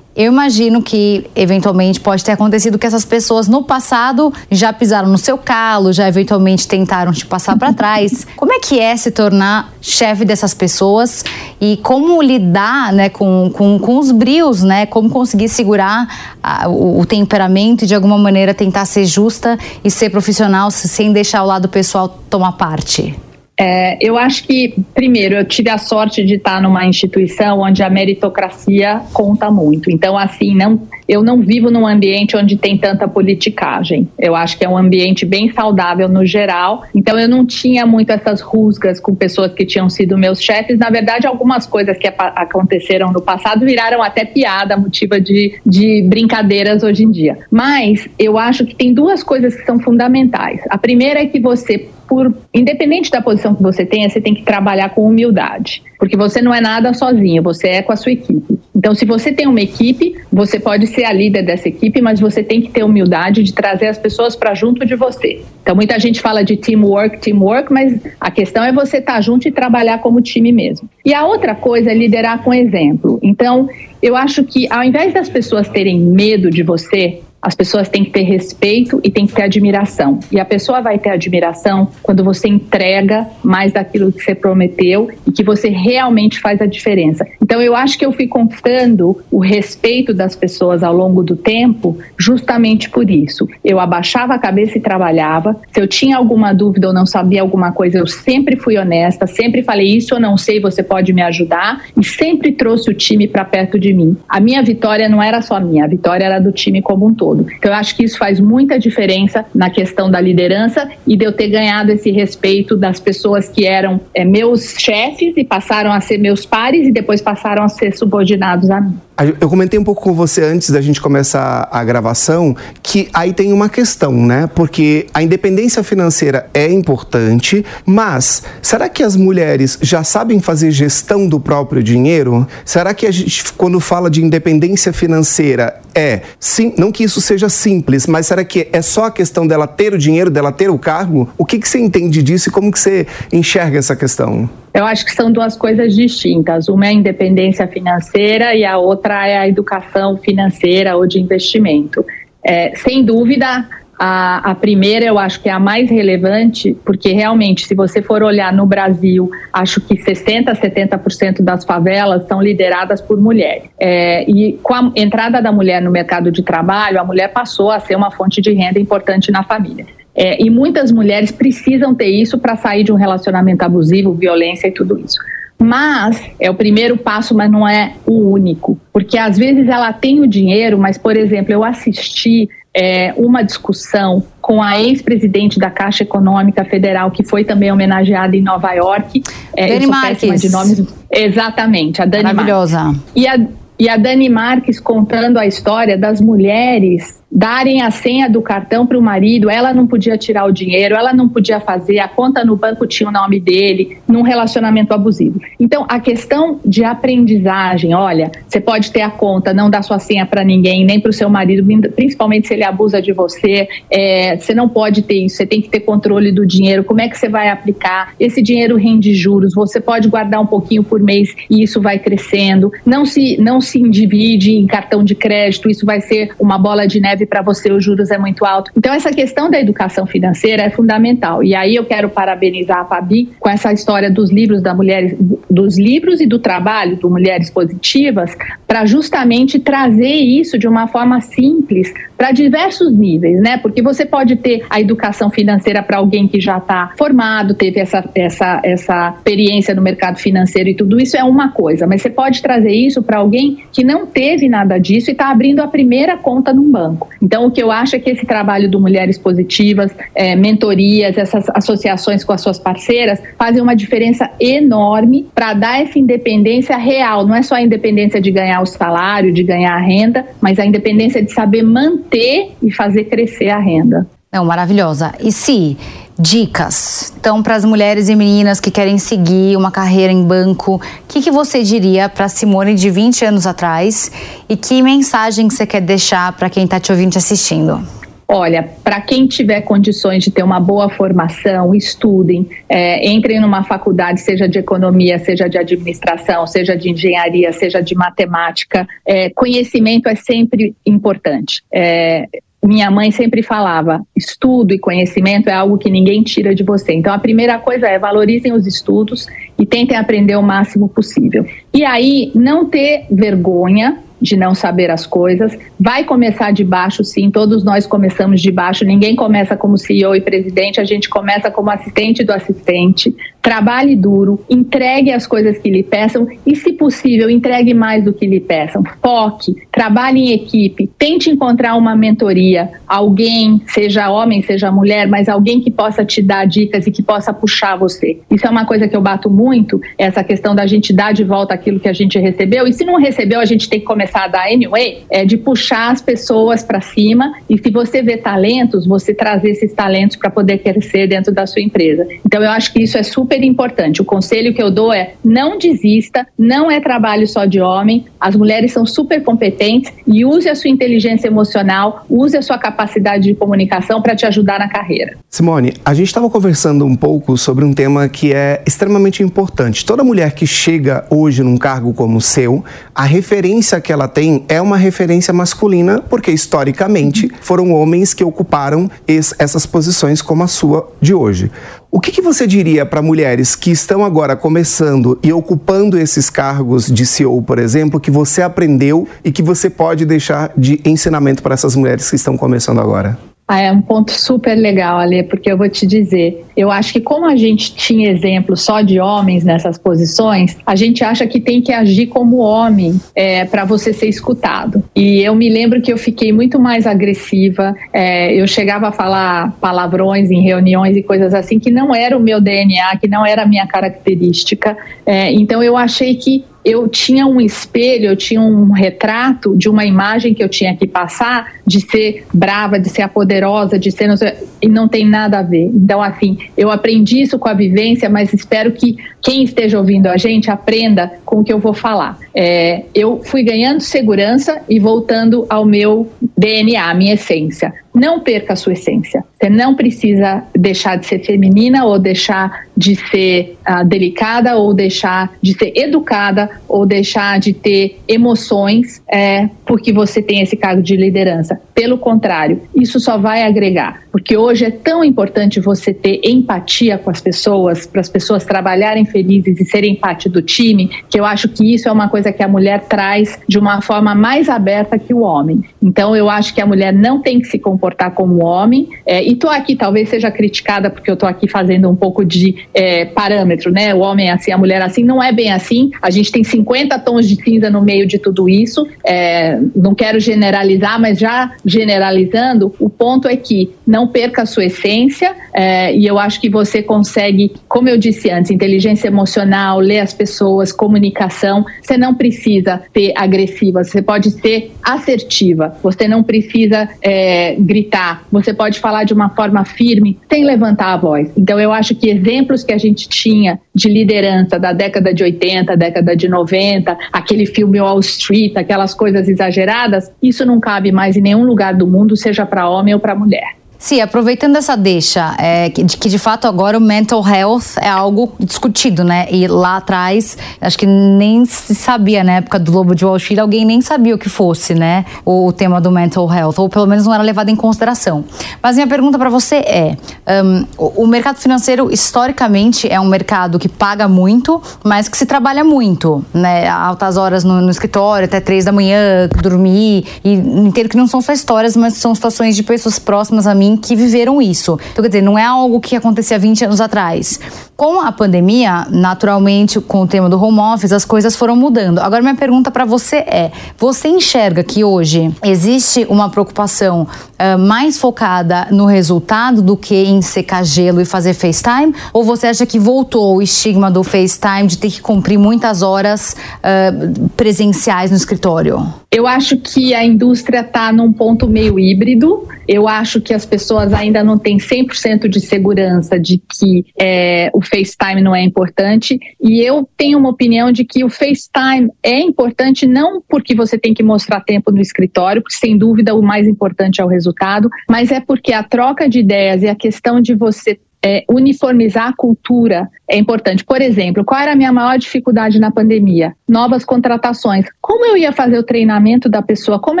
Eu 0.16 0.30
imagino 0.30 0.80
que, 0.80 1.26
eventualmente, 1.34 1.98
pode 1.98 2.22
ter 2.22 2.32
acontecido 2.32 2.78
que 2.78 2.86
essas 2.86 3.04
pessoas 3.04 3.48
no 3.48 3.64
passado 3.64 4.32
já 4.48 4.72
pisaram 4.72 5.08
no 5.08 5.18
seu 5.18 5.36
calo, 5.36 5.92
já 5.92 6.06
eventualmente 6.06 6.68
tentaram 6.68 7.12
te 7.12 7.26
passar 7.26 7.58
para 7.58 7.72
trás. 7.72 8.24
Como 8.36 8.52
é 8.52 8.60
que 8.60 8.78
é 8.78 8.96
se 8.96 9.10
tornar 9.10 9.72
chefe 9.80 10.24
dessas 10.24 10.54
pessoas 10.54 11.24
e 11.60 11.78
como 11.78 12.22
lidar 12.22 12.92
né, 12.92 13.08
com, 13.08 13.50
com, 13.52 13.76
com 13.76 13.98
os 13.98 14.12
brios, 14.12 14.62
né? 14.62 14.86
Como 14.86 15.10
conseguir 15.10 15.48
segurar 15.48 16.06
a, 16.40 16.68
o, 16.68 17.00
o, 17.00 17.04
temperamento 17.04 17.82
e, 17.82 17.86
de 17.88 17.94
alguma 17.94 18.16
maneira, 18.16 18.54
tentar 18.54 18.84
ser 18.84 19.06
justa 19.06 19.58
e 19.82 19.90
ser 19.90 20.10
profissional 20.10 20.70
sem 20.70 21.12
deixar 21.12 21.42
o 21.42 21.46
lado 21.46 21.68
pessoal 21.68 22.20
tomar 22.30 22.52
parte? 22.52 23.18
É, 23.56 23.96
eu 24.04 24.18
acho 24.18 24.44
que, 24.44 24.74
primeiro, 24.94 25.36
eu 25.36 25.44
tive 25.44 25.70
a 25.70 25.78
sorte 25.78 26.24
de 26.24 26.34
estar 26.34 26.60
numa 26.60 26.84
instituição 26.86 27.60
onde 27.60 27.82
a 27.82 27.90
meritocracia 27.90 29.00
conta 29.12 29.50
muito. 29.50 29.90
Então, 29.90 30.18
assim, 30.18 30.56
não, 30.56 30.82
eu 31.08 31.22
não 31.22 31.40
vivo 31.40 31.70
num 31.70 31.86
ambiente 31.86 32.36
onde 32.36 32.56
tem 32.56 32.76
tanta 32.76 33.06
politicagem. 33.06 34.08
Eu 34.18 34.34
acho 34.34 34.58
que 34.58 34.64
é 34.64 34.68
um 34.68 34.76
ambiente 34.76 35.24
bem 35.24 35.52
saudável 35.52 36.08
no 36.08 36.26
geral. 36.26 36.82
Então, 36.94 37.18
eu 37.18 37.28
não 37.28 37.46
tinha 37.46 37.86
muito 37.86 38.10
essas 38.10 38.40
rusgas 38.40 38.98
com 38.98 39.14
pessoas 39.14 39.52
que 39.52 39.64
tinham 39.64 39.88
sido 39.88 40.18
meus 40.18 40.42
chefes. 40.42 40.76
Na 40.76 40.90
verdade, 40.90 41.26
algumas 41.26 41.64
coisas 41.64 41.96
que 41.96 42.08
aconteceram 42.18 43.12
no 43.12 43.22
passado 43.22 43.64
viraram 43.64 44.02
até 44.02 44.24
piada, 44.24 44.76
motiva 44.76 45.20
de, 45.20 45.60
de 45.64 46.02
brincadeiras 46.02 46.82
hoje 46.82 47.04
em 47.04 47.10
dia. 47.10 47.38
Mas 47.50 48.08
eu 48.18 48.36
acho 48.36 48.66
que 48.66 48.74
tem 48.74 48.92
duas 48.92 49.22
coisas 49.22 49.54
que 49.54 49.64
são 49.64 49.78
fundamentais. 49.78 50.60
A 50.68 50.76
primeira 50.76 51.20
é 51.20 51.26
que 51.26 51.38
você 51.38 51.88
por 52.08 52.32
independente 52.52 53.10
da 53.10 53.20
posição 53.20 53.54
que 53.54 53.62
você 53.62 53.84
tenha, 53.84 54.08
você 54.08 54.20
tem 54.20 54.34
que 54.34 54.42
trabalhar 54.42 54.90
com 54.90 55.06
humildade, 55.06 55.82
porque 55.98 56.16
você 56.16 56.40
não 56.42 56.54
é 56.54 56.60
nada 56.60 56.92
sozinho, 56.92 57.42
você 57.42 57.68
é 57.68 57.82
com 57.82 57.92
a 57.92 57.96
sua 57.96 58.12
equipe. 58.12 58.58
Então, 58.74 58.94
se 58.94 59.06
você 59.06 59.32
tem 59.32 59.46
uma 59.46 59.62
equipe, 59.62 60.14
você 60.30 60.60
pode 60.60 60.86
ser 60.88 61.04
a 61.04 61.12
líder 61.12 61.42
dessa 61.42 61.68
equipe, 61.68 62.02
mas 62.02 62.20
você 62.20 62.42
tem 62.42 62.60
que 62.60 62.70
ter 62.70 62.84
humildade 62.84 63.42
de 63.42 63.54
trazer 63.54 63.86
as 63.86 63.96
pessoas 63.96 64.36
para 64.36 64.52
junto 64.52 64.84
de 64.84 64.94
você. 64.94 65.40
Então, 65.62 65.74
muita 65.74 65.98
gente 65.98 66.20
fala 66.20 66.44
de 66.44 66.56
teamwork, 66.56 67.18
teamwork, 67.18 67.72
mas 67.72 67.98
a 68.20 68.30
questão 68.30 68.62
é 68.62 68.72
você 68.72 68.98
estar 68.98 69.14
tá 69.14 69.20
junto 69.22 69.48
e 69.48 69.50
trabalhar 69.52 69.98
como 69.98 70.20
time 70.20 70.52
mesmo. 70.52 70.86
E 71.02 71.14
a 71.14 71.24
outra 71.24 71.54
coisa 71.54 71.92
é 71.92 71.94
liderar 71.94 72.42
com 72.42 72.52
exemplo. 72.52 73.18
Então, 73.22 73.68
eu 74.02 74.14
acho 74.14 74.44
que 74.44 74.70
ao 74.70 74.84
invés 74.84 75.14
das 75.14 75.30
pessoas 75.30 75.66
terem 75.68 75.98
medo 75.98 76.50
de 76.50 76.62
você, 76.62 77.22
as 77.44 77.54
pessoas 77.54 77.90
têm 77.90 78.02
que 78.02 78.10
ter 78.10 78.22
respeito 78.22 78.98
e 79.04 79.10
têm 79.10 79.26
que 79.26 79.34
ter 79.34 79.42
admiração. 79.42 80.18
E 80.32 80.40
a 80.40 80.46
pessoa 80.46 80.80
vai 80.80 80.98
ter 80.98 81.10
admiração 81.10 81.88
quando 82.02 82.24
você 82.24 82.48
entrega 82.48 83.28
mais 83.42 83.70
daquilo 83.70 84.10
que 84.10 84.22
você 84.22 84.34
prometeu 84.34 85.10
e 85.26 85.30
que 85.30 85.44
você 85.44 85.68
realmente 85.68 86.40
faz 86.40 86.62
a 86.62 86.66
diferença. 86.66 87.26
Então 87.42 87.60
eu 87.60 87.76
acho 87.76 87.98
que 87.98 88.06
eu 88.06 88.12
fui 88.12 88.26
conquistando 88.26 89.22
o 89.30 89.38
respeito 89.38 90.14
das 90.14 90.34
pessoas 90.34 90.82
ao 90.82 90.94
longo 90.94 91.22
do 91.22 91.36
tempo 91.36 91.98
justamente 92.18 92.88
por 92.88 93.10
isso. 93.10 93.46
Eu 93.62 93.78
abaixava 93.78 94.32
a 94.32 94.38
cabeça 94.38 94.78
e 94.78 94.80
trabalhava. 94.80 95.54
Se 95.70 95.78
eu 95.78 95.86
tinha 95.86 96.16
alguma 96.16 96.54
dúvida 96.54 96.88
ou 96.88 96.94
não 96.94 97.04
sabia 97.04 97.42
alguma 97.42 97.72
coisa, 97.72 97.98
eu 97.98 98.06
sempre 98.06 98.56
fui 98.56 98.78
honesta, 98.78 99.26
sempre 99.26 99.62
falei 99.62 99.94
isso 99.94 100.14
eu 100.14 100.20
não 100.20 100.38
sei, 100.38 100.60
você 100.60 100.82
pode 100.82 101.12
me 101.12 101.20
ajudar 101.20 101.82
e 101.94 102.02
sempre 102.02 102.52
trouxe 102.52 102.90
o 102.90 102.94
time 102.94 103.28
para 103.28 103.44
perto 103.44 103.78
de 103.78 103.92
mim. 103.92 104.16
A 104.26 104.40
minha 104.40 104.62
vitória 104.62 105.10
não 105.10 105.22
era 105.22 105.42
só 105.42 105.60
minha, 105.60 105.84
a 105.84 105.88
vitória 105.88 106.24
era 106.24 106.38
do 106.38 106.50
time 106.50 106.80
como 106.80 107.06
um 107.06 107.12
todo 107.12 107.33
todo. 107.34 107.50
Então, 107.50 107.72
eu 107.72 107.76
acho 107.76 107.96
que 107.96 108.04
isso 108.04 108.16
faz 108.16 108.38
muita 108.38 108.78
diferença 108.78 109.44
na 109.54 109.70
questão 109.70 110.10
da 110.10 110.20
liderança 110.20 110.88
e 111.06 111.16
de 111.16 111.24
eu 111.24 111.32
ter 111.32 111.48
ganhado 111.48 111.90
esse 111.90 112.10
respeito 112.10 112.76
das 112.76 113.00
pessoas 113.00 113.48
que 113.48 113.66
eram 113.66 114.00
é, 114.14 114.24
meus 114.24 114.74
chefes 114.78 115.34
e 115.36 115.44
passaram 115.44 115.92
a 115.92 116.00
ser 116.00 116.18
meus 116.18 116.46
pares 116.46 116.86
e 116.86 116.92
depois 116.92 117.20
passaram 117.20 117.64
a 117.64 117.68
ser 117.68 117.96
subordinados 117.96 118.70
a 118.70 118.80
mim. 118.80 118.98
Eu 119.40 119.48
comentei 119.48 119.78
um 119.78 119.84
pouco 119.84 120.02
com 120.02 120.12
você 120.12 120.42
antes 120.42 120.70
da 120.70 120.80
gente 120.80 121.00
começar 121.00 121.68
a 121.70 121.84
gravação 121.84 122.56
que 122.82 123.08
aí 123.14 123.32
tem 123.32 123.52
uma 123.52 123.68
questão, 123.68 124.12
né? 124.12 124.50
Porque 124.52 125.06
a 125.14 125.22
independência 125.22 125.84
financeira 125.84 126.50
é 126.52 126.68
importante, 126.68 127.64
mas 127.86 128.42
será 128.60 128.88
que 128.88 129.04
as 129.04 129.14
mulheres 129.14 129.78
já 129.80 130.02
sabem 130.02 130.40
fazer 130.40 130.72
gestão 130.72 131.28
do 131.28 131.38
próprio 131.38 131.80
dinheiro? 131.80 132.44
Será 132.64 132.92
que 132.92 133.06
a 133.06 133.12
gente, 133.12 133.52
quando 133.52 133.78
fala 133.78 134.10
de 134.10 134.20
independência 134.20 134.92
financeira, 134.92 135.80
é 135.94 136.22
sim, 136.40 136.74
não 136.76 136.90
que 136.90 137.04
isso 137.04 137.20
seja 137.20 137.48
simples, 137.48 138.08
mas 138.08 138.26
será 138.26 138.44
que 138.44 138.68
é 138.72 138.82
só 138.82 139.04
a 139.04 139.10
questão 139.12 139.46
dela 139.46 139.68
ter 139.68 139.94
o 139.94 139.98
dinheiro, 139.98 140.28
dela 140.28 140.50
ter 140.50 140.70
o 140.70 140.78
cargo? 140.78 141.28
O 141.38 141.44
que, 141.44 141.60
que 141.60 141.68
você 141.68 141.78
entende 141.78 142.20
disso 142.20 142.48
e 142.48 142.52
como 142.52 142.72
que 142.72 142.80
você 142.80 143.06
enxerga 143.32 143.78
essa 143.78 143.94
questão? 143.94 144.50
Eu 144.74 144.84
acho 144.84 145.04
que 145.04 145.12
são 145.12 145.30
duas 145.30 145.56
coisas 145.56 145.94
distintas. 145.94 146.68
Uma 146.68 146.86
é 146.86 146.88
a 146.88 146.92
independência 146.92 147.66
financeira 147.68 148.56
e 148.56 148.64
a 148.64 148.76
outra 148.76 149.24
é 149.26 149.38
a 149.38 149.48
educação 149.48 150.16
financeira 150.16 150.96
ou 150.96 151.06
de 151.06 151.20
investimento. 151.20 152.04
É, 152.42 152.74
sem 152.74 153.04
dúvida, 153.04 153.68
a, 153.96 154.50
a, 154.50 154.54
primeira 154.56 155.06
eu 155.06 155.16
acho 155.16 155.40
que 155.40 155.48
é 155.48 155.52
a 155.52 155.60
mais 155.60 155.88
relevante, 155.88 156.76
porque 156.84 157.12
realmente, 157.12 157.66
se 157.66 157.74
você 157.74 158.02
for 158.02 158.22
olhar 158.24 158.52
no 158.52 158.66
Brasil, 158.66 159.30
acho 159.52 159.80
que 159.80 159.94
60%, 159.94 160.46
70% 160.52 161.40
das 161.40 161.64
favelas 161.64 162.26
são 162.26 162.42
lideradas 162.42 163.00
por 163.00 163.20
mulheres. 163.20 163.70
É, 163.78 164.28
e 164.28 164.58
com 164.60 164.74
a 164.74 164.92
entrada 164.96 165.40
da 165.40 165.52
mulher 165.52 165.80
no 165.80 165.90
mercado 165.92 166.32
de 166.32 166.42
trabalho, 166.42 167.00
a 167.00 167.04
mulher 167.04 167.28
passou 167.28 167.70
a 167.70 167.78
ser 167.78 167.94
uma 167.94 168.10
fonte 168.10 168.40
de 168.40 168.52
renda 168.52 168.80
importante 168.80 169.30
na 169.30 169.44
família. 169.44 169.86
É, 170.16 170.42
e 170.42 170.48
muitas 170.48 170.92
mulheres 170.92 171.32
precisam 171.32 171.94
ter 171.94 172.08
isso 172.08 172.38
para 172.38 172.56
sair 172.56 172.84
de 172.84 172.92
um 172.92 172.96
relacionamento 172.96 173.62
abusivo, 173.64 174.12
violência 174.14 174.68
e 174.68 174.70
tudo 174.70 174.98
isso. 174.98 175.18
Mas 175.58 176.22
é 176.38 176.50
o 176.50 176.54
primeiro 176.54 176.96
passo, 176.96 177.34
mas 177.34 177.50
não 177.50 177.66
é 177.66 177.94
o 178.06 178.30
único. 178.30 178.78
Porque 178.92 179.16
às 179.16 179.38
vezes 179.38 179.68
ela 179.68 179.92
tem 179.92 180.20
o 180.20 180.26
dinheiro, 180.26 180.78
mas, 180.78 180.98
por 180.98 181.16
exemplo, 181.16 181.52
eu 181.52 181.64
assisti 181.64 182.48
é, 182.74 183.14
uma 183.16 183.42
discussão 183.42 184.22
com 184.40 184.60
a 184.60 184.80
ex-presidente 184.80 185.58
da 185.58 185.70
Caixa 185.70 186.02
Econômica 186.02 186.64
Federal, 186.64 187.10
que 187.10 187.24
foi 187.24 187.44
também 187.44 187.70
homenageada 187.70 188.36
em 188.36 188.42
Nova 188.42 188.72
York. 188.72 189.22
É, 189.56 189.68
Dani 189.68 189.86
Marques. 189.86 190.42
De 190.42 190.50
nomes. 190.50 190.84
Exatamente, 191.10 192.02
a 192.02 192.04
Dani 192.04 192.24
Maravilhosa. 192.24 192.84
Marques. 192.84 193.02
E 193.14 193.28
a, 193.28 193.40
e 193.78 193.88
a 193.88 193.96
Dani 193.96 194.28
Marques 194.28 194.80
contando 194.80 195.38
a 195.38 195.46
história 195.46 195.96
das 195.96 196.20
mulheres 196.20 197.22
darem 197.34 197.82
a 197.82 197.90
senha 197.90 198.30
do 198.30 198.40
cartão 198.40 198.86
para 198.86 198.96
o 198.96 199.02
marido, 199.02 199.50
ela 199.50 199.74
não 199.74 199.88
podia 199.88 200.16
tirar 200.16 200.44
o 200.44 200.52
dinheiro, 200.52 200.94
ela 200.94 201.12
não 201.12 201.28
podia 201.28 201.58
fazer, 201.58 201.98
a 201.98 202.06
conta 202.06 202.44
no 202.44 202.54
banco 202.54 202.86
tinha 202.86 203.08
o 203.08 203.12
nome 203.12 203.40
dele, 203.40 203.98
num 204.06 204.22
relacionamento 204.22 204.94
abusivo. 204.94 205.40
Então, 205.58 205.84
a 205.88 205.98
questão 205.98 206.60
de 206.64 206.84
aprendizagem, 206.84 207.92
olha, 207.92 208.30
você 208.46 208.60
pode 208.60 208.92
ter 208.92 209.00
a 209.00 209.10
conta, 209.10 209.52
não 209.52 209.68
dar 209.68 209.82
sua 209.82 209.98
senha 209.98 210.24
para 210.24 210.44
ninguém, 210.44 210.84
nem 210.84 211.00
para 211.00 211.10
o 211.10 211.12
seu 211.12 211.28
marido, 211.28 211.66
principalmente 211.96 212.46
se 212.46 212.54
ele 212.54 212.62
abusa 212.62 213.02
de 213.02 213.12
você, 213.12 213.68
é, 213.90 214.36
você 214.36 214.54
não 214.54 214.68
pode 214.68 215.02
ter 215.02 215.24
isso, 215.24 215.36
você 215.36 215.46
tem 215.46 215.60
que 215.60 215.68
ter 215.68 215.80
controle 215.80 216.30
do 216.30 216.46
dinheiro, 216.46 216.84
como 216.84 217.00
é 217.00 217.08
que 217.08 217.18
você 217.18 217.28
vai 217.28 217.48
aplicar, 217.48 218.14
esse 218.20 218.40
dinheiro 218.40 218.76
rende 218.76 219.12
juros, 219.12 219.54
você 219.54 219.80
pode 219.80 220.08
guardar 220.08 220.40
um 220.40 220.46
pouquinho 220.46 220.84
por 220.84 221.00
mês 221.00 221.34
e 221.50 221.64
isso 221.64 221.80
vai 221.80 221.98
crescendo, 221.98 222.70
não 222.86 223.04
se, 223.04 223.36
não 223.40 223.60
se 223.60 223.80
divide 223.90 224.54
em 224.54 224.66
cartão 224.66 225.02
de 225.02 225.16
crédito, 225.16 225.68
isso 225.68 225.84
vai 225.84 226.00
ser 226.00 226.30
uma 226.38 226.56
bola 226.56 226.86
de 226.86 227.00
neve 227.00 227.23
para 227.26 227.42
você 227.42 227.72
os 227.72 227.84
juros 227.84 228.10
é 228.10 228.18
muito 228.18 228.44
alto. 228.44 228.70
Então 228.76 228.92
essa 228.92 229.10
questão 229.10 229.50
da 229.50 229.60
educação 229.60 230.06
financeira 230.06 230.62
é 230.62 230.70
fundamental. 230.70 231.42
E 231.42 231.54
aí 231.54 231.74
eu 231.74 231.84
quero 231.84 232.08
parabenizar 232.08 232.78
a 232.78 232.84
Fabi 232.84 233.30
com 233.38 233.48
essa 233.48 233.72
história 233.72 234.10
dos 234.10 234.30
livros 234.30 234.62
da 234.62 234.74
mulheres, 234.74 235.16
dos 235.50 235.78
livros 235.78 236.20
e 236.20 236.26
do 236.26 236.38
trabalho 236.38 236.96
do 236.96 237.08
Mulheres 237.10 237.50
Positivas, 237.50 238.36
para 238.66 238.84
justamente 238.84 239.58
trazer 239.58 240.14
isso 240.14 240.58
de 240.58 240.66
uma 240.66 240.86
forma 240.86 241.20
simples 241.20 241.92
para 242.24 242.32
diversos 242.32 242.90
níveis, 242.90 243.38
né? 243.38 243.58
Porque 243.58 243.82
você 243.82 244.06
pode 244.06 244.36
ter 244.36 244.64
a 244.70 244.80
educação 244.80 245.28
financeira 245.28 245.82
para 245.82 245.98
alguém 245.98 246.26
que 246.26 246.40
já 246.40 246.56
está 246.56 246.90
formado, 246.96 247.52
teve 247.52 247.78
essa, 247.78 248.02
essa, 248.14 248.62
essa 248.64 249.14
experiência 249.18 249.74
no 249.74 249.82
mercado 249.82 250.16
financeiro 250.16 250.70
e 250.70 250.74
tudo 250.74 250.98
isso 250.98 251.18
é 251.18 251.22
uma 251.22 251.50
coisa, 251.50 251.86
mas 251.86 252.00
você 252.00 252.08
pode 252.08 252.40
trazer 252.40 252.72
isso 252.72 253.02
para 253.02 253.18
alguém 253.18 253.58
que 253.70 253.84
não 253.84 254.06
teve 254.06 254.48
nada 254.48 254.78
disso 254.78 255.10
e 255.10 255.12
está 255.12 255.30
abrindo 255.30 255.60
a 255.60 255.66
primeira 255.66 256.16
conta 256.16 256.50
num 256.50 256.70
banco. 256.70 257.10
Então, 257.20 257.44
o 257.44 257.50
que 257.50 257.62
eu 257.62 257.70
acho 257.70 257.94
é 257.94 257.98
que 257.98 258.08
esse 258.08 258.24
trabalho 258.24 258.70
do 258.70 258.80
Mulheres 258.80 259.18
Positivas, 259.18 259.94
é, 260.14 260.34
mentorias, 260.34 261.18
essas 261.18 261.44
associações 261.50 262.24
com 262.24 262.32
as 262.32 262.40
suas 262.40 262.58
parceiras, 262.58 263.22
fazem 263.38 263.60
uma 263.60 263.76
diferença 263.76 264.30
enorme 264.40 265.26
para 265.34 265.52
dar 265.52 265.82
essa 265.82 265.98
independência 265.98 266.78
real. 266.78 267.26
Não 267.26 267.34
é 267.34 267.42
só 267.42 267.56
a 267.56 267.62
independência 267.62 268.18
de 268.18 268.30
ganhar 268.30 268.62
o 268.62 268.66
salário, 268.66 269.30
de 269.30 269.42
ganhar 269.42 269.74
a 269.74 269.78
renda, 269.78 270.24
mas 270.40 270.58
a 270.58 270.64
independência 270.64 271.22
de 271.22 271.30
saber 271.30 271.62
manter 271.62 272.13
e 272.62 272.72
fazer 272.72 273.04
crescer 273.04 273.50
a 273.50 273.58
renda. 273.58 274.06
Não, 274.32 274.44
maravilhosa. 274.44 275.12
E 275.20 275.30
se 275.30 275.76
dicas. 276.18 277.12
Então, 277.18 277.42
para 277.42 277.56
as 277.56 277.64
mulheres 277.64 278.08
e 278.08 278.16
meninas 278.16 278.60
que 278.60 278.70
querem 278.70 278.98
seguir 278.98 279.56
uma 279.56 279.70
carreira 279.70 280.12
em 280.12 280.24
banco, 280.24 280.76
o 280.76 280.80
que, 281.08 281.20
que 281.20 281.30
você 281.30 281.62
diria 281.62 282.08
para 282.08 282.28
Simone 282.28 282.74
de 282.74 282.90
20 282.90 283.24
anos 283.24 283.46
atrás 283.46 284.10
e 284.48 284.56
que 284.56 284.82
mensagem 284.82 285.48
você 285.48 285.66
quer 285.66 285.80
deixar 285.80 286.32
para 286.32 286.48
quem 286.48 286.64
está 286.64 286.78
te 286.78 286.92
ouvindo 286.92 287.14
e 287.14 287.18
assistindo? 287.18 287.86
Olha, 288.26 288.62
para 288.82 289.00
quem 289.00 289.26
tiver 289.26 289.60
condições 289.62 290.24
de 290.24 290.30
ter 290.30 290.42
uma 290.42 290.58
boa 290.58 290.88
formação, 290.88 291.74
estudem, 291.74 292.48
é, 292.68 293.06
entrem 293.06 293.40
numa 293.40 293.64
faculdade, 293.64 294.20
seja 294.20 294.48
de 294.48 294.58
economia, 294.58 295.18
seja 295.18 295.48
de 295.48 295.58
administração, 295.58 296.46
seja 296.46 296.76
de 296.76 296.90
engenharia, 296.90 297.52
seja 297.52 297.82
de 297.82 297.94
matemática. 297.94 298.86
É, 299.06 299.28
conhecimento 299.30 300.08
é 300.08 300.14
sempre 300.14 300.74
importante. 300.86 301.62
É, 301.72 302.26
minha 302.64 302.90
mãe 302.90 303.10
sempre 303.10 303.42
falava: 303.42 304.00
estudo 304.16 304.72
e 304.72 304.78
conhecimento 304.78 305.48
é 305.48 305.52
algo 305.52 305.76
que 305.76 305.90
ninguém 305.90 306.22
tira 306.22 306.54
de 306.54 306.62
você. 306.62 306.94
Então, 306.94 307.12
a 307.12 307.18
primeira 307.18 307.58
coisa 307.58 307.86
é 307.86 307.98
valorizem 307.98 308.52
os 308.52 308.66
estudos 308.66 309.26
e 309.58 309.66
tentem 309.66 309.96
aprender 309.96 310.36
o 310.36 310.42
máximo 310.42 310.88
possível. 310.88 311.44
E 311.72 311.84
aí, 311.84 312.32
não 312.34 312.64
ter 312.64 313.04
vergonha 313.10 313.98
de 314.24 314.36
não 314.36 314.54
saber 314.54 314.90
as 314.90 315.06
coisas. 315.06 315.56
Vai 315.78 316.02
começar 316.02 316.50
de 316.50 316.64
baixo, 316.64 317.04
sim, 317.04 317.30
todos 317.30 317.62
nós 317.62 317.86
começamos 317.86 318.40
de 318.40 318.50
baixo. 318.50 318.84
Ninguém 318.84 319.14
começa 319.14 319.54
como 319.54 319.76
CEO 319.76 320.16
e 320.16 320.20
presidente, 320.20 320.80
a 320.80 320.84
gente 320.84 321.10
começa 321.10 321.50
como 321.50 321.70
assistente 321.70 322.24
do 322.24 322.32
assistente. 322.32 323.14
Trabalhe 323.44 323.94
duro, 323.94 324.40
entregue 324.48 325.12
as 325.12 325.26
coisas 325.26 325.58
que 325.58 325.68
lhe 325.68 325.82
peçam 325.82 326.26
e, 326.46 326.56
se 326.56 326.72
possível, 326.72 327.28
entregue 327.28 327.74
mais 327.74 328.02
do 328.02 328.10
que 328.10 328.26
lhe 328.26 328.40
peçam. 328.40 328.82
Foque, 329.02 329.54
trabalhe 329.70 330.18
em 330.18 330.32
equipe, 330.32 330.90
tente 330.98 331.28
encontrar 331.28 331.76
uma 331.76 331.94
mentoria, 331.94 332.70
alguém, 332.88 333.60
seja 333.66 334.08
homem, 334.08 334.40
seja 334.40 334.72
mulher, 334.72 335.06
mas 335.06 335.28
alguém 335.28 335.60
que 335.60 335.70
possa 335.70 336.06
te 336.06 336.22
dar 336.22 336.46
dicas 336.46 336.86
e 336.86 336.90
que 336.90 337.02
possa 337.02 337.34
puxar 337.34 337.76
você. 337.76 338.18
Isso 338.30 338.46
é 338.46 338.50
uma 338.50 338.64
coisa 338.64 338.88
que 338.88 338.96
eu 338.96 339.02
bato 339.02 339.28
muito, 339.28 339.78
essa 339.98 340.24
questão 340.24 340.54
da 340.54 340.66
gente 340.66 340.90
dar 340.90 341.12
de 341.12 341.22
volta 341.22 341.52
aquilo 341.52 341.78
que 341.78 341.88
a 341.88 341.92
gente 341.92 342.18
recebeu. 342.18 342.66
E 342.66 342.72
se 342.72 342.82
não 342.82 342.96
recebeu, 342.96 343.40
a 343.40 343.44
gente 343.44 343.68
tem 343.68 343.78
que 343.78 343.84
começar 343.84 344.24
a 344.24 344.28
dar 344.28 344.46
anyway, 344.46 345.02
é 345.10 345.26
de 345.26 345.36
puxar 345.36 345.92
as 345.92 346.00
pessoas 346.00 346.62
para 346.62 346.80
cima 346.80 347.34
e 347.50 347.58
se 347.58 347.70
você 347.70 348.00
vê 348.00 348.16
talentos, 348.16 348.86
você 348.86 349.12
trazer 349.12 349.50
esses 349.50 349.74
talentos 349.74 350.16
para 350.16 350.30
poder 350.30 350.56
crescer 350.60 351.06
dentro 351.06 351.30
da 351.30 351.46
sua 351.46 351.60
empresa. 351.60 352.08
Então 352.24 352.42
eu 352.42 352.50
acho 352.50 352.72
que 352.72 352.82
isso 352.82 352.96
é 352.96 353.02
super 353.02 353.33
importante. 353.42 354.02
O 354.02 354.04
conselho 354.04 354.54
que 354.54 354.62
eu 354.62 354.70
dou 354.70 354.92
é 354.92 355.14
não 355.24 355.58
desista, 355.58 356.26
não 356.38 356.70
é 356.70 356.80
trabalho 356.80 357.26
só 357.26 357.44
de 357.44 357.60
homem, 357.60 358.04
as 358.20 358.36
mulheres 358.36 358.72
são 358.72 358.86
super 358.86 359.22
competentes 359.22 359.92
e 360.06 360.24
use 360.24 360.48
a 360.48 360.54
sua 360.54 360.70
inteligência 360.70 361.26
emocional, 361.26 362.04
use 362.08 362.36
a 362.36 362.42
sua 362.42 362.58
capacidade 362.58 363.24
de 363.24 363.34
comunicação 363.34 364.00
para 364.00 364.14
te 364.14 364.26
ajudar 364.26 364.58
na 364.58 364.68
carreira. 364.68 365.16
Simone, 365.28 365.74
a 365.84 365.94
gente 365.94 366.06
estava 366.06 366.28
conversando 366.30 366.84
um 366.84 366.94
pouco 366.94 367.36
sobre 367.36 367.64
um 367.64 367.72
tema 367.72 368.08
que 368.08 368.32
é 368.32 368.62
extremamente 368.66 369.22
importante. 369.22 369.84
Toda 369.84 370.04
mulher 370.04 370.32
que 370.32 370.46
chega 370.46 371.06
hoje 371.10 371.42
num 371.42 371.56
cargo 371.56 371.92
como 371.92 372.18
o 372.18 372.20
seu, 372.20 372.64
a 372.94 373.04
referência 373.04 373.80
que 373.80 373.92
ela 373.92 374.08
tem 374.08 374.44
é 374.48 374.60
uma 374.60 374.76
referência 374.76 375.32
masculina, 375.32 376.00
porque 376.00 376.30
historicamente 376.30 377.30
foram 377.40 377.72
homens 377.72 378.14
que 378.14 378.24
ocuparam 378.24 378.90
es, 379.06 379.34
essas 379.38 379.66
posições 379.66 380.22
como 380.22 380.42
a 380.42 380.48
sua 380.48 380.90
de 381.00 381.14
hoje. 381.14 381.50
O 381.94 382.00
que, 382.00 382.10
que 382.10 382.20
você 382.20 382.44
diria 382.44 382.84
para 382.84 383.00
mulheres 383.00 383.54
que 383.54 383.70
estão 383.70 384.04
agora 384.04 384.34
começando 384.34 385.16
e 385.22 385.32
ocupando 385.32 385.96
esses 385.96 386.28
cargos 386.28 386.90
de 386.90 387.06
CEO, 387.06 387.40
por 387.40 387.56
exemplo, 387.56 388.00
que 388.00 388.10
você 388.10 388.42
aprendeu 388.42 389.06
e 389.24 389.30
que 389.30 389.40
você 389.40 389.70
pode 389.70 390.04
deixar 390.04 390.50
de 390.58 390.80
ensinamento 390.84 391.40
para 391.40 391.54
essas 391.54 391.76
mulheres 391.76 392.10
que 392.10 392.16
estão 392.16 392.36
começando 392.36 392.80
agora? 392.80 393.16
Ah, 393.46 393.60
é 393.60 393.70
um 393.70 393.80
ponto 393.80 394.10
super 394.10 394.56
legal, 394.56 394.98
Ale, 394.98 395.22
porque 395.22 395.52
eu 395.52 395.56
vou 395.56 395.68
te 395.68 395.86
dizer, 395.86 396.44
Eu 396.56 396.70
acho 396.70 396.92
que 396.92 397.00
como 397.00 397.26
a 397.26 397.36
gente 397.36 397.74
tinha 397.74 398.10
exemplo 398.10 398.56
só 398.56 398.80
de 398.80 399.00
homens 399.00 399.44
nessas 399.44 399.78
posições, 399.78 400.56
a 400.64 400.76
gente 400.76 401.02
acha 401.02 401.26
que 401.26 401.40
tem 401.40 401.60
que 401.60 401.72
agir 401.72 402.06
como 402.06 402.38
homem 402.38 403.00
é, 403.14 403.44
para 403.44 403.64
você 403.64 403.92
ser 403.92 404.08
escutado. 404.08 404.82
E 404.94 405.22
eu 405.22 405.34
me 405.34 405.48
lembro 405.48 405.80
que 405.80 405.92
eu 405.92 405.98
fiquei 405.98 406.32
muito 406.32 406.58
mais 406.58 406.86
agressiva. 406.86 407.74
É, 407.92 408.34
eu 408.34 408.46
chegava 408.46 408.88
a 408.88 408.92
falar 408.92 409.52
palavrões 409.60 410.30
em 410.30 410.42
reuniões 410.42 410.96
e 410.96 411.02
coisas 411.02 411.34
assim 411.34 411.58
que 411.58 411.70
não 411.70 411.94
era 411.94 412.16
o 412.16 412.20
meu 412.20 412.40
DNA, 412.40 412.96
que 412.98 413.08
não 413.08 413.26
era 413.26 413.42
a 413.42 413.46
minha 413.46 413.66
característica. 413.66 414.76
É, 415.04 415.32
então 415.32 415.62
eu 415.62 415.76
achei 415.76 416.14
que 416.14 416.44
eu 416.64 416.88
tinha 416.88 417.26
um 417.26 417.40
espelho, 417.40 418.06
eu 418.06 418.16
tinha 418.16 418.40
um 418.40 418.70
retrato 418.70 419.54
de 419.54 419.68
uma 419.68 419.84
imagem 419.84 420.32
que 420.32 420.42
eu 420.42 420.48
tinha 420.48 420.74
que 420.74 420.86
passar 420.86 421.52
de 421.66 421.80
ser 421.80 422.24
brava, 422.32 422.80
de 422.80 422.88
ser 422.88 423.02
a 423.02 423.08
poderosa, 423.08 423.78
de 423.78 423.90
ser. 423.90 424.08
Não 424.08 424.16
sei, 424.16 424.32
e 424.62 424.68
não 424.68 424.88
tem 424.88 425.06
nada 425.06 425.40
a 425.40 425.42
ver. 425.42 425.70
Então, 425.74 426.02
assim, 426.02 426.38
eu 426.56 426.70
aprendi 426.70 427.22
isso 427.22 427.38
com 427.38 427.48
a 427.48 427.54
vivência, 427.54 428.08
mas 428.08 428.32
espero 428.32 428.72
que 428.72 428.96
quem 429.22 429.44
esteja 429.44 429.78
ouvindo 429.78 430.06
a 430.06 430.16
gente 430.16 430.50
aprenda 430.50 431.12
com 431.24 431.40
o 431.40 431.44
que 431.44 431.52
eu 431.52 431.58
vou 431.58 431.74
falar. 431.74 432.18
É, 432.34 432.84
eu 432.94 433.20
fui 433.24 433.42
ganhando 433.42 433.80
segurança 433.80 434.60
e 434.68 434.78
voltando 434.78 435.46
ao 435.48 435.64
meu 435.64 436.10
DNA, 436.36 436.92
minha 436.94 437.14
essência. 437.14 437.72
Não 437.94 438.20
perca 438.20 438.54
a 438.54 438.56
sua 438.56 438.72
essência. 438.72 439.24
Você 439.40 439.48
não 439.48 439.74
precisa 439.74 440.42
deixar 440.54 440.96
de 440.96 441.06
ser 441.06 441.20
feminina 441.20 441.84
ou 441.84 441.98
deixar 441.98 442.64
de 442.76 442.96
ser 442.96 443.56
uh, 443.68 443.84
delicada 443.84 444.56
ou 444.56 444.74
deixar 444.74 445.32
de 445.40 445.56
ser 445.56 445.72
educada 445.76 446.50
ou 446.66 446.84
deixar 446.84 447.38
de 447.38 447.52
ter 447.52 448.00
emoções 448.08 449.00
é, 449.08 449.48
porque 449.64 449.92
você 449.92 450.20
tem 450.20 450.40
esse 450.40 450.56
cargo 450.56 450.82
de 450.82 450.96
liderança. 450.96 451.60
Pelo 451.74 451.98
contrário, 451.98 452.62
isso 452.74 452.98
só 452.98 453.16
vai 453.16 453.42
agregar, 453.42 454.02
porque 454.10 454.36
hoje 454.36 454.64
é 454.64 454.70
tão 454.70 455.04
importante 455.04 455.60
você 455.60 455.94
ter 455.94 456.20
empatia 456.24 456.98
com 456.98 457.10
as 457.10 457.20
pessoas, 457.20 457.86
para 457.86 458.00
as 458.00 458.08
pessoas 458.08 458.44
trabalharem 458.44 459.04
felizes 459.04 459.60
e 459.60 459.64
serem 459.64 459.94
parte 459.94 460.28
do 460.28 460.42
time, 460.42 460.90
que 461.08 461.18
eu 461.18 461.24
acho 461.24 461.48
que 461.48 461.74
isso 461.74 461.88
é 461.88 461.92
uma 461.92 462.08
coisa 462.08 462.32
que 462.32 462.42
a 462.42 462.48
mulher 462.48 462.80
traz 462.88 463.38
de 463.48 463.58
uma 463.58 463.80
forma 463.80 464.14
mais 464.14 464.48
aberta 464.48 464.98
que 464.98 465.14
o 465.14 465.20
homem. 465.20 465.62
Então, 465.82 466.16
eu 466.16 466.28
acho 466.28 466.54
que 466.54 466.60
a 466.60 466.66
mulher 466.66 466.92
não 466.92 467.20
tem 467.20 467.38
que 467.40 467.46
se 467.46 467.58
comportar 467.58 467.83
como 468.14 468.44
homem. 468.44 468.88
É, 469.06 469.22
e 469.22 469.32
estou 469.32 469.50
aqui, 469.50 469.76
talvez 469.76 470.08
seja 470.08 470.30
criticada 470.30 470.90
porque 470.90 471.10
eu 471.10 471.14
estou 471.14 471.28
aqui 471.28 471.48
fazendo 471.48 471.88
um 471.90 471.96
pouco 471.96 472.24
de 472.24 472.66
é, 472.72 473.04
parâmetro, 473.04 473.70
né? 473.70 473.94
O 473.94 473.98
homem 473.98 474.28
é 474.28 474.32
assim, 474.32 474.52
a 474.52 474.58
mulher 474.58 474.80
é 474.80 474.84
assim. 474.84 475.04
Não 475.04 475.22
é 475.22 475.32
bem 475.32 475.52
assim. 475.52 475.90
A 476.00 476.10
gente 476.10 476.30
tem 476.30 476.42
50 476.42 476.98
tons 477.00 477.28
de 477.28 477.36
cinza 477.42 477.70
no 477.70 477.82
meio 477.82 478.06
de 478.06 478.18
tudo 478.18 478.48
isso. 478.48 478.86
É, 479.06 479.58
não 479.74 479.94
quero 479.94 480.18
generalizar, 480.20 481.00
mas 481.00 481.18
já 481.18 481.52
generalizando, 481.64 482.74
o 482.78 482.88
ponto 482.88 483.28
é 483.28 483.36
que 483.36 483.70
não 483.86 484.08
perca 484.08 484.42
a 484.42 484.46
sua 484.46 484.64
essência. 484.64 485.34
É, 485.52 485.94
e 485.94 486.06
eu 486.06 486.18
acho 486.18 486.40
que 486.40 486.48
você 486.48 486.82
consegue, 486.82 487.52
como 487.68 487.88
eu 487.88 487.98
disse 487.98 488.30
antes, 488.30 488.50
inteligência 488.50 489.08
emocional, 489.08 489.78
ler 489.78 490.00
as 490.00 490.12
pessoas, 490.12 490.72
comunicação. 490.72 491.64
Você 491.82 491.96
não 491.96 492.14
precisa 492.14 492.82
ser 492.92 493.12
agressiva, 493.16 493.84
você 493.84 494.02
pode 494.02 494.30
ser 494.30 494.72
assertiva. 494.82 495.76
Você 495.82 496.08
não 496.08 496.22
precisa 496.22 496.88
é, 497.02 497.56
gritar. 497.74 498.24
Você 498.30 498.54
pode 498.54 498.78
falar 498.78 499.02
de 499.02 499.12
uma 499.12 499.30
forma 499.30 499.64
firme, 499.64 500.16
sem 500.30 500.44
levantar 500.44 500.92
a 500.92 500.96
voz. 500.96 501.32
Então, 501.36 501.58
eu 501.58 501.72
acho 501.72 501.92
que 501.96 502.08
exemplos 502.08 502.62
que 502.62 502.72
a 502.72 502.78
gente 502.78 503.08
tinha 503.08 503.58
de 503.74 503.88
liderança 503.88 504.60
da 504.60 504.72
década 504.72 505.12
de 505.12 505.24
80, 505.24 505.76
década 505.76 506.16
de 506.16 506.28
90, 506.28 506.96
aquele 507.12 507.46
filme 507.46 507.80
Wall 507.80 507.98
Street, 507.98 508.56
aquelas 508.56 508.94
coisas 508.94 509.28
exageradas, 509.28 510.12
isso 510.22 510.46
não 510.46 510.60
cabe 510.60 510.92
mais 510.92 511.16
em 511.16 511.20
nenhum 511.20 511.44
lugar 511.44 511.74
do 511.74 511.86
mundo, 511.86 512.16
seja 512.16 512.46
para 512.46 512.68
homem 512.68 512.94
ou 512.94 513.00
para 513.00 513.14
mulher. 513.14 513.63
Sim, 513.84 514.00
aproveitando 514.00 514.56
essa 514.56 514.78
deixa, 514.78 515.36
é, 515.38 515.68
de, 515.68 515.98
que 515.98 516.08
de 516.08 516.18
fato 516.18 516.48
agora 516.48 516.78
o 516.78 516.80
mental 516.80 517.22
health 517.22 517.76
é 517.78 517.90
algo 517.90 518.32
discutido, 518.40 519.04
né? 519.04 519.26
E 519.30 519.46
lá 519.46 519.76
atrás, 519.76 520.38
acho 520.58 520.78
que 520.78 520.86
nem 520.86 521.44
se 521.44 521.74
sabia, 521.74 522.24
na 522.24 522.36
época 522.36 522.58
do 522.58 522.72
Lobo 522.72 522.94
de 522.94 523.04
Wall 523.04 523.18
Street, 523.18 523.38
alguém 523.38 523.62
nem 523.62 523.82
sabia 523.82 524.14
o 524.14 524.18
que 524.18 524.30
fosse, 524.30 524.74
né? 524.74 525.04
O, 525.22 525.48
o 525.48 525.52
tema 525.52 525.82
do 525.82 525.90
mental 525.90 526.32
health, 526.32 526.54
ou 526.56 526.66
pelo 526.70 526.86
menos 526.86 527.04
não 527.04 527.12
era 527.12 527.22
levado 527.22 527.50
em 527.50 527.56
consideração. 527.56 528.24
Mas 528.62 528.76
minha 528.76 528.86
pergunta 528.86 529.18
para 529.18 529.28
você 529.28 529.56
é: 529.56 529.98
um, 530.26 530.66
o, 530.78 531.06
mercado 531.06 531.36
financeiro, 531.36 531.92
historicamente, 531.92 532.90
é 532.90 532.98
um 532.98 533.06
mercado 533.06 533.58
que 533.58 533.68
paga 533.68 534.08
muito, 534.08 534.60
mas 534.82 535.06
que 535.06 535.18
se 535.18 535.26
trabalha 535.26 535.62
muito, 535.62 536.24
né? 536.32 536.66
Altas 536.66 537.16
horas 537.18 537.44
no, 537.44 537.60
no 537.60 537.70
escritório, 537.70 538.24
até 538.24 538.40
três 538.40 538.64
da 538.64 538.72
manhã, 538.72 539.28
dormir, 539.42 540.06
e 540.24 540.32
entendo 540.32 540.88
que 540.88 540.96
não 540.96 541.06
são 541.06 541.20
só 541.20 541.32
histórias, 541.32 541.76
mas 541.76 541.94
são 541.94 542.14
situações 542.14 542.56
de 542.56 542.62
pessoas 542.62 542.98
próximas 542.98 543.46
a 543.46 543.54
mim 543.54 543.76
que 543.76 543.94
viveram 543.94 544.40
isso. 544.40 544.78
Então, 544.92 545.02
quer 545.02 545.08
dizer, 545.08 545.22
não 545.22 545.38
é 545.38 545.44
algo 545.44 545.78
que 545.78 545.94
acontecia 545.94 546.38
20 546.38 546.64
anos 546.64 546.80
atrás. 546.80 547.38
Com 547.76 548.00
a 548.00 548.12
pandemia, 548.12 548.86
naturalmente, 548.88 549.80
com 549.80 550.02
o 550.02 550.06
tema 550.06 550.28
do 550.28 550.42
home 550.42 550.60
office, 550.60 550.92
as 550.92 551.04
coisas 551.04 551.34
foram 551.36 551.56
mudando. 551.56 551.98
Agora, 551.98 552.22
minha 552.22 552.34
pergunta 552.34 552.70
para 552.70 552.84
você 552.84 553.16
é: 553.16 553.50
você 553.76 554.08
enxerga 554.08 554.62
que 554.62 554.84
hoje 554.84 555.34
existe 555.42 556.06
uma 556.08 556.30
preocupação 556.30 557.02
uh, 557.02 557.58
mais 557.58 557.98
focada 557.98 558.68
no 558.70 558.86
resultado 558.86 559.60
do 559.60 559.76
que 559.76 559.96
em 559.96 560.13
secar 560.22 560.64
gelo 560.64 561.00
e 561.00 561.04
fazer 561.04 561.34
FaceTime? 561.34 561.94
Ou 562.12 562.24
você 562.24 562.46
acha 562.46 562.66
que 562.66 562.78
voltou 562.78 563.36
o 563.36 563.42
estigma 563.42 563.90
do 563.90 564.02
FaceTime 564.02 564.66
de 564.66 564.78
ter 564.78 564.90
que 564.90 565.00
cumprir 565.00 565.38
muitas 565.38 565.82
horas 565.82 566.36
uh, 566.58 567.28
presenciais 567.30 568.10
no 568.10 568.16
escritório? 568.16 569.03
Eu 569.14 569.28
acho 569.28 569.56
que 569.58 569.94
a 569.94 570.04
indústria 570.04 570.58
está 570.58 570.92
num 570.92 571.12
ponto 571.12 571.48
meio 571.48 571.78
híbrido. 571.78 572.48
Eu 572.66 572.88
acho 572.88 573.20
que 573.20 573.32
as 573.32 573.46
pessoas 573.46 573.92
ainda 573.92 574.24
não 574.24 574.36
têm 574.36 574.56
100% 574.56 575.28
de 575.28 575.38
segurança 575.38 576.18
de 576.18 576.38
que 576.38 576.84
é, 576.98 577.48
o 577.54 577.62
FaceTime 577.62 578.20
não 578.20 578.34
é 578.34 578.42
importante. 578.42 579.16
E 579.40 579.60
eu 579.60 579.88
tenho 579.96 580.18
uma 580.18 580.30
opinião 580.30 580.72
de 580.72 580.84
que 580.84 581.04
o 581.04 581.08
FaceTime 581.08 581.92
é 582.02 582.18
importante 582.18 582.88
não 582.88 583.22
porque 583.28 583.54
você 583.54 583.78
tem 583.78 583.94
que 583.94 584.02
mostrar 584.02 584.40
tempo 584.40 584.72
no 584.72 584.80
escritório, 584.80 585.40
porque 585.40 585.58
sem 585.58 585.78
dúvida 585.78 586.12
o 586.12 586.20
mais 586.20 586.48
importante 586.48 587.00
é 587.00 587.04
o 587.04 587.08
resultado, 587.08 587.70
mas 587.88 588.10
é 588.10 588.18
porque 588.18 588.52
a 588.52 588.64
troca 588.64 589.08
de 589.08 589.20
ideias 589.20 589.62
e 589.62 589.68
a 589.68 589.76
questão 589.76 590.20
de 590.20 590.34
você 590.34 590.76
é, 591.04 591.22
uniformizar 591.28 592.08
a 592.08 592.16
cultura 592.16 592.88
é 593.06 593.18
importante. 593.18 593.62
Por 593.62 593.82
exemplo, 593.82 594.24
qual 594.24 594.40
era 594.40 594.52
a 594.52 594.56
minha 594.56 594.72
maior 594.72 594.98
dificuldade 594.98 595.60
na 595.60 595.70
pandemia? 595.70 596.34
Novas 596.48 596.82
contratações. 596.82 597.66
Como 597.78 598.06
eu 598.06 598.16
ia 598.16 598.32
fazer 598.32 598.58
o 598.58 598.62
treinamento 598.62 599.28
da 599.28 599.42
pessoa? 599.42 599.78
Como 599.78 600.00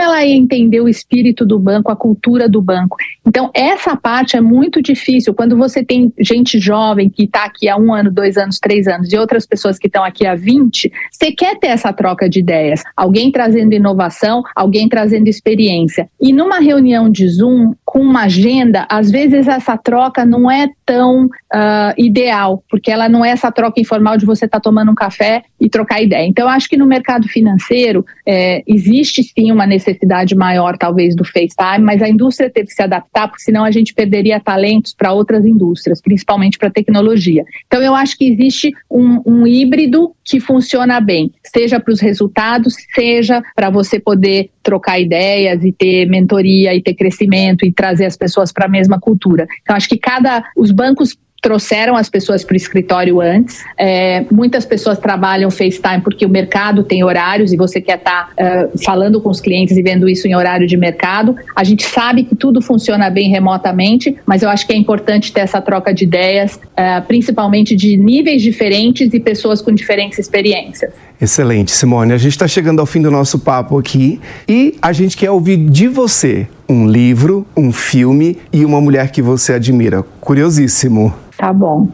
ela 0.00 0.24
ia 0.24 0.34
entender 0.34 0.80
o 0.80 0.88
espírito 0.88 1.44
do 1.44 1.58
banco, 1.58 1.92
a 1.92 1.96
cultura 1.96 2.48
do 2.48 2.62
banco? 2.62 2.96
Então, 3.26 3.50
essa 3.52 3.94
parte 3.94 4.34
é 4.36 4.40
muito 4.40 4.80
difícil. 4.80 5.34
Quando 5.34 5.56
você 5.58 5.84
tem 5.84 6.10
gente 6.18 6.58
jovem 6.58 7.10
que 7.10 7.24
está 7.24 7.44
aqui 7.44 7.68
há 7.68 7.76
um 7.76 7.92
ano, 7.92 8.10
dois 8.10 8.38
anos, 8.38 8.58
três 8.58 8.88
anos, 8.88 9.12
e 9.12 9.18
outras 9.18 9.44
pessoas 9.44 9.78
que 9.78 9.86
estão 9.86 10.02
aqui 10.02 10.26
há 10.26 10.34
20, 10.34 10.90
você 11.10 11.32
quer 11.32 11.58
ter 11.58 11.66
essa 11.66 11.92
troca 11.92 12.30
de 12.30 12.40
ideias. 12.40 12.82
Alguém 12.96 13.30
trazendo 13.30 13.74
inovação, 13.74 14.42
alguém 14.56 14.88
trazendo 14.88 15.28
experiência. 15.28 16.08
E 16.18 16.32
numa 16.32 16.60
reunião 16.60 17.10
de 17.10 17.28
Zoom, 17.28 17.74
com 17.94 18.00
uma 18.00 18.24
agenda, 18.24 18.88
às 18.90 19.08
vezes 19.08 19.46
essa 19.46 19.76
troca 19.76 20.26
não 20.26 20.50
é 20.50 20.68
tão 20.84 21.26
uh, 21.26 21.94
ideal, 21.96 22.60
porque 22.68 22.90
ela 22.90 23.08
não 23.08 23.24
é 23.24 23.30
essa 23.30 23.52
troca 23.52 23.80
informal 23.80 24.16
de 24.16 24.26
você 24.26 24.46
estar 24.46 24.58
tá 24.58 24.62
tomando 24.62 24.90
um 24.90 24.96
café 24.96 25.44
e 25.60 25.70
trocar 25.70 26.02
ideia. 26.02 26.26
Então, 26.26 26.48
acho 26.48 26.68
que 26.68 26.76
no 26.76 26.86
mercado 26.86 27.28
financeiro 27.28 28.04
é, 28.26 28.64
existe 28.66 29.22
sim 29.22 29.52
uma 29.52 29.64
necessidade 29.64 30.34
maior, 30.34 30.76
talvez, 30.76 31.14
do 31.14 31.24
FaceTime, 31.24 31.84
mas 31.84 32.02
a 32.02 32.08
indústria 32.08 32.50
teve 32.50 32.66
que 32.66 32.74
se 32.74 32.82
adaptar, 32.82 33.28
porque 33.28 33.44
senão 33.44 33.64
a 33.64 33.70
gente 33.70 33.94
perderia 33.94 34.40
talentos 34.40 34.92
para 34.92 35.12
outras 35.12 35.46
indústrias, 35.46 36.02
principalmente 36.02 36.58
para 36.58 36.70
tecnologia. 36.70 37.44
Então, 37.68 37.80
eu 37.80 37.94
acho 37.94 38.18
que 38.18 38.28
existe 38.28 38.72
um, 38.90 39.22
um 39.24 39.46
híbrido 39.46 40.12
que 40.24 40.40
funciona 40.40 41.00
bem, 41.00 41.30
seja 41.44 41.78
para 41.78 41.92
os 41.92 42.00
resultados, 42.00 42.74
seja 42.92 43.40
para 43.54 43.70
você 43.70 44.00
poder 44.00 44.50
trocar 44.64 44.98
ideias 44.98 45.62
e 45.62 45.70
ter 45.70 46.06
mentoria 46.06 46.74
e 46.74 46.82
ter 46.82 46.94
crescimento 46.94 47.64
e 47.64 47.70
trazer 47.84 48.06
as 48.06 48.16
pessoas 48.16 48.50
para 48.50 48.64
a 48.64 48.68
mesma 48.68 48.98
cultura. 48.98 49.46
Então, 49.62 49.76
acho 49.76 49.88
que 49.88 49.98
cada. 49.98 50.42
Os 50.56 50.70
bancos 50.70 51.18
trouxeram 51.42 51.94
as 51.94 52.08
pessoas 52.08 52.42
para 52.42 52.54
o 52.54 52.56
escritório 52.56 53.20
antes. 53.20 53.62
É, 53.76 54.24
muitas 54.32 54.64
pessoas 54.64 54.98
trabalham 54.98 55.50
FaceTime 55.50 56.00
porque 56.02 56.24
o 56.24 56.28
mercado 56.30 56.82
tem 56.82 57.04
horários 57.04 57.52
e 57.52 57.56
você 57.58 57.82
quer 57.82 57.98
estar 57.98 58.32
tá, 58.34 58.64
uh, 58.72 58.82
falando 58.82 59.20
com 59.20 59.28
os 59.28 59.42
clientes 59.42 59.76
e 59.76 59.82
vendo 59.82 60.08
isso 60.08 60.26
em 60.26 60.34
horário 60.34 60.66
de 60.66 60.74
mercado. 60.74 61.36
A 61.54 61.62
gente 61.62 61.84
sabe 61.84 62.24
que 62.24 62.34
tudo 62.34 62.62
funciona 62.62 63.10
bem 63.10 63.28
remotamente, 63.28 64.16
mas 64.24 64.42
eu 64.42 64.48
acho 64.48 64.66
que 64.66 64.72
é 64.72 64.76
importante 64.76 65.34
ter 65.34 65.40
essa 65.40 65.60
troca 65.60 65.92
de 65.92 66.04
ideias, 66.04 66.54
uh, 66.56 67.06
principalmente 67.06 67.76
de 67.76 67.94
níveis 67.98 68.40
diferentes 68.40 69.12
e 69.12 69.20
pessoas 69.20 69.60
com 69.60 69.70
diferentes 69.70 70.18
experiências. 70.18 70.94
Excelente, 71.20 71.72
Simone. 71.72 72.14
A 72.14 72.18
gente 72.18 72.32
está 72.32 72.48
chegando 72.48 72.80
ao 72.80 72.86
fim 72.86 73.02
do 73.02 73.10
nosso 73.10 73.38
papo 73.38 73.78
aqui 73.78 74.18
e 74.48 74.78
a 74.80 74.94
gente 74.94 75.14
quer 75.14 75.30
ouvir 75.30 75.58
de 75.58 75.88
você 75.88 76.46
um 76.68 76.86
livro, 76.86 77.46
um 77.56 77.72
filme 77.72 78.38
e 78.52 78.64
uma 78.64 78.80
mulher 78.80 79.10
que 79.10 79.22
você 79.22 79.54
admira. 79.54 80.02
Curiosíssimo. 80.20 81.14
Tá 81.36 81.52
bom. 81.52 81.88